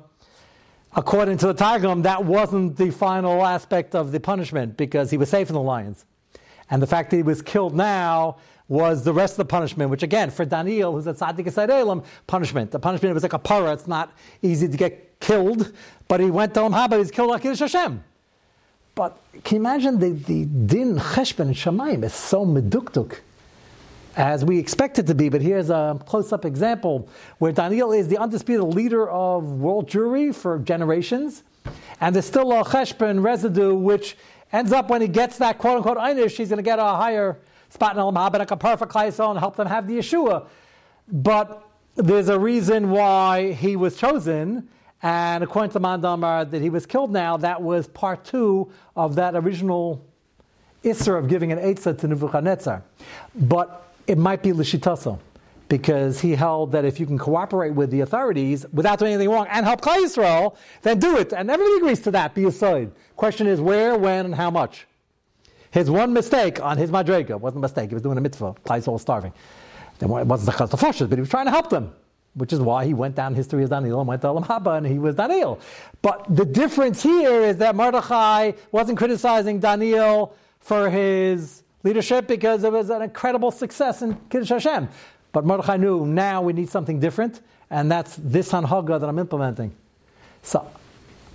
according 0.96 1.37
to 1.38 1.46
the 1.48 1.55
Targum, 1.55 2.03
that 2.03 2.24
wasn't 2.24 2.77
the 2.77 2.90
final 2.90 3.44
aspect 3.44 3.94
of 3.94 4.12
the 4.12 4.20
punishment 4.20 4.77
because 4.77 5.11
he 5.11 5.18
was 5.18 5.29
safe 5.29 5.48
in 5.48 5.55
the 5.55 5.61
lions. 5.61 6.07
And 6.70 6.81
the 6.81 6.87
fact 6.87 7.11
that 7.11 7.16
he 7.16 7.22
was 7.22 7.42
killed 7.42 7.74
now 7.74 8.38
was 8.66 9.05
the 9.05 9.12
rest 9.12 9.35
of 9.35 9.38
the 9.38 9.44
punishment, 9.46 9.90
which 9.90 10.03
again, 10.03 10.31
for 10.31 10.44
Daniel, 10.44 10.92
who's 10.92 11.07
a 11.07 11.14
tzaddik 11.14 11.57
elam, 11.57 12.03
punishment. 12.27 12.70
The 12.70 12.79
punishment 12.79 13.14
was 13.14 13.22
like 13.22 13.33
a 13.33 13.38
para. 13.38 13.72
It's 13.72 13.87
not 13.87 14.12
easy 14.42 14.68
to 14.68 14.77
get 14.77 15.20
killed, 15.20 15.72
but 16.07 16.20
he 16.20 16.31
went 16.31 16.55
to 16.55 16.61
Olam 16.61 16.72
Haba, 16.72 16.98
he's 16.98 17.11
killed 17.11 17.31
like 17.31 17.42
Kiddush 17.42 17.61
Hashem. 17.61 18.05
But 18.94 19.18
can 19.44 19.57
you 19.57 19.61
imagine 19.61 19.98
the, 19.98 20.11
the 20.11 20.44
din 20.44 20.96
cheshbon 20.96 21.51
Shemaim 21.51 22.05
is 22.05 22.14
so 22.14 22.44
medukduk 22.44 23.18
as 24.18 24.44
we 24.44 24.59
expect 24.59 24.98
it 24.98 25.07
to 25.07 25.14
be. 25.14 25.28
But 25.28 25.40
here's 25.40 25.70
a 25.70 25.98
close 26.04 26.33
up 26.33 26.44
example 26.44 27.09
where 27.38 27.52
Daniel 27.52 27.92
is 27.92 28.09
the 28.09 28.18
undisputed 28.18 28.74
leader 28.74 29.09
of 29.09 29.44
world 29.44 29.88
Jewry 29.88 30.35
for 30.35 30.59
generations, 30.59 31.44
and 32.00 32.14
there's 32.14 32.26
still 32.26 32.52
a 32.52 32.64
cheshbon 32.64 33.22
residue 33.22 33.74
which 33.74 34.16
ends 34.52 34.72
up 34.72 34.90
when 34.90 35.00
he 35.00 35.09
gets 35.09 35.38
that 35.38 35.59
quote 35.59 35.76
unquote 35.76 35.98
einish, 35.98 36.37
he's 36.37 36.48
going 36.48 36.59
to 36.59 36.62
get 36.62 36.78
a 36.78 36.83
higher 36.83 37.38
spot 37.70 37.94
in 37.94 38.02
Olam 38.02 38.38
like 38.38 38.50
a 38.50 38.57
perfect 38.57 38.92
Klaisel, 38.92 39.31
and 39.31 39.38
help 39.38 39.57
them 39.57 39.68
have 39.68 39.87
the 39.87 39.98
Yeshua. 39.98 40.46
But 41.07 41.64
there's 41.94 42.28
a 42.28 42.38
reason 42.38 42.90
why 42.90 43.52
he 43.52 43.76
was 43.76 43.96
chosen. 43.96 44.68
And 45.00 45.44
according 45.44 45.70
to 45.72 45.81
Mandamar, 45.81 46.50
that 46.50 46.61
he 46.61 46.70
was 46.70 46.85
killed 46.85 47.12
now, 47.12 47.37
that 47.37 47.62
was 47.62 47.87
part 47.87 48.24
two 48.24 48.72
of 48.96 49.14
that 49.14 49.37
original 49.37 50.04
Isser 50.83 51.16
of 51.16 51.28
giving 51.28 51.52
an 51.52 51.59
Eitzah 51.59 51.96
to 51.98 52.09
Nebuchadnezzar. 52.09 52.83
But 53.35 53.88
it 54.09 54.18
might 54.18 54.42
be 54.42 54.51
Lishitasa, 54.51 55.18
because 55.68 56.21
he 56.21 56.35
held 56.35 56.73
that 56.73 56.85
if 56.85 56.99
you 56.99 57.07
can 57.07 57.18
cooperate 57.18 57.71
with 57.71 57.90
the 57.90 58.01
authorities 58.01 58.66
without 58.73 58.99
doing 58.99 59.12
anything 59.12 59.31
wrong 59.31 59.47
and 59.51 59.66
help 59.66 59.83
Klal 59.83 60.03
Yisrael, 60.03 60.57
then 60.83 60.99
do 60.99 61.18
it. 61.18 61.33
And 61.33 61.51
everybody 61.51 61.77
agrees 61.77 62.01
to 62.01 62.11
that, 62.12 62.35
be 62.35 62.44
aside. 62.44 62.90
Question 63.16 63.47
is 63.47 63.61
where, 63.61 63.97
when, 63.97 64.25
and 64.25 64.35
how 64.35 64.51
much. 64.51 64.87
His 65.71 65.90
one 65.90 66.14
mistake 66.14 66.61
on 66.62 66.79
his 66.79 66.90
Madrega 66.90 67.38
wasn't 67.38 67.59
a 67.59 67.62
mistake, 67.62 67.90
he 67.90 67.94
was 67.94 68.03
doing 68.03 68.16
a 68.16 68.21
mitzvah. 68.21 68.55
Klal 68.64 68.79
Yisrael 68.79 68.94
was 68.94 69.03
starving. 69.03 69.33
It 70.01 70.09
wasn't 70.09 70.47
the 70.47 70.64
Chaz 70.64 71.09
but 71.09 71.16
he 71.16 71.21
was 71.21 71.29
trying 71.29 71.47
to 71.47 71.51
help 71.51 71.71
them 71.71 71.92
which 72.35 72.53
is 72.53 72.61
why 72.61 72.85
he 72.85 72.94
went 72.94 73.16
down 73.16 73.35
history 73.35 73.62
as 73.64 73.71
Daniel 73.71 73.99
and 73.99 74.09
went 74.09 74.23
to 74.23 74.29
Olam 74.29 74.47
Haba 74.47 74.79
and 74.79 74.87
he 74.87 74.99
was 74.99 75.16
Daniel. 75.16 75.59
But 76.03 76.25
the 76.29 76.44
difference 76.44 77.03
here 77.03 77.42
is 77.42 77.57
that 77.57 77.75
Mordechai 77.75 78.53
wasn't 78.71 78.97
criticizing 78.97 79.59
Daniel 79.59 80.35
for 80.61 80.88
his 80.88 81.64
leadership 81.83 82.27
because 82.27 82.64
it 82.64 82.73
was 82.73 82.91
an 82.91 83.03
incredible 83.03 83.51
success 83.51 84.03
in 84.03 84.17
Kiddush 84.31 84.49
Hashem. 84.49 84.88
But 85.33 85.45
Mordechai 85.45 85.77
knew 85.77 86.07
now 86.07 86.43
we 86.43 86.53
need 86.53 86.69
something 86.69 86.99
different, 86.99 87.41
and 87.71 87.91
that's 87.91 88.17
this 88.17 88.51
Hanhaga 88.51 89.01
that 89.01 89.09
I'm 89.09 89.19
implementing. 89.19 89.75
So, 90.43 90.69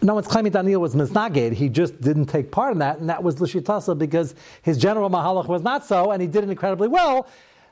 no 0.01 0.15
one's 0.15 0.27
claiming 0.27 0.51
Daniel 0.51 0.81
was 0.81 0.95
misnaged. 0.95 1.53
He 1.53 1.69
just 1.69 2.01
didn't 2.01 2.25
take 2.25 2.51
part 2.51 2.73
in 2.73 2.79
that, 2.79 2.99
and 2.99 3.09
that 3.09 3.23
was 3.23 3.37
Lishitasa 3.37 3.97
because 3.97 4.35
his 4.61 4.77
general 4.77 5.09
Mahalach 5.09 5.47
was 5.47 5.61
not 5.61 5.85
so, 5.85 6.11
and 6.11 6.21
he 6.21 6.27
did 6.27 6.43
it 6.43 6.49
incredibly 6.49 6.87
well. 6.87 7.27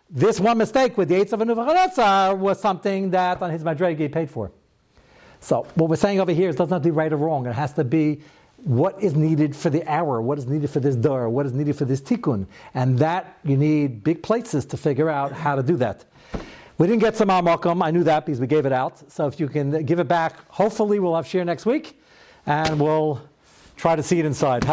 This 0.10 0.40
one 0.40 0.58
mistake 0.58 0.98
with 0.98 1.10
the 1.10 1.16
Eitz 1.16 1.34
of 1.34 1.40
Anuvachanetzar 1.40 2.38
was 2.38 2.60
something 2.60 3.12
that 3.12 3.42
on 3.42 3.50
his 3.50 3.64
Madrege 3.64 4.00
he 4.00 4.08
paid 4.08 4.30
for. 4.30 4.52
So, 5.40 5.66
what 5.76 5.90
we're 5.90 5.96
saying 5.96 6.20
over 6.20 6.32
here 6.32 6.50
is 6.50 6.56
it 6.56 6.60
doesn't 6.60 6.84
be 6.84 6.92
right 6.92 7.12
or 7.12 7.18
wrong. 7.18 7.48
It 7.48 7.54
has 7.54 7.74
to 7.74 7.84
be 7.84 8.22
what 8.64 9.02
is 9.02 9.16
needed 9.16 9.56
for 9.56 9.70
the 9.70 9.88
hour, 9.90 10.22
what 10.22 10.38
is 10.38 10.48
needed 10.48 10.70
for 10.70 10.80
this 10.80 10.96
door, 10.96 11.30
what 11.30 11.46
is 11.46 11.54
needed 11.54 11.76
for 11.76 11.86
this 11.86 12.02
tikkun. 12.02 12.46
And 12.74 12.98
that 13.00 13.38
you 13.44 13.58
need 13.58 14.04
big 14.04 14.22
places 14.22 14.66
to 14.68 14.78
figure 14.78 15.10
out 15.10 15.32
how 15.32 15.56
to 15.56 15.64
do 15.64 15.78
that. 15.78 16.06
We 16.78 16.88
didn't 16.88 17.02
get 17.02 17.16
some 17.16 17.28
Malcolm, 17.28 17.84
I 17.84 17.92
knew 17.92 18.04
that 18.06 18.26
because 18.26 18.40
we 18.40 18.48
gave 18.48 18.66
it 18.66 18.72
out. 18.72 19.12
So 19.12 19.28
if 19.28 19.40
you 19.40 19.48
can 19.48 19.86
give 19.86 20.00
it 20.00 20.08
back, 20.08 20.36
hopefully 20.50 21.00
we'll 21.00 21.16
have 21.16 21.28
share 21.28 21.46
next 21.46 21.66
week 21.66 22.02
and 22.46 22.80
we'll 22.80 23.22
try 23.76 23.96
to 23.96 24.04
see 24.04 24.20
it 24.20 24.26
inside. 24.26 24.64
Have 24.64 24.70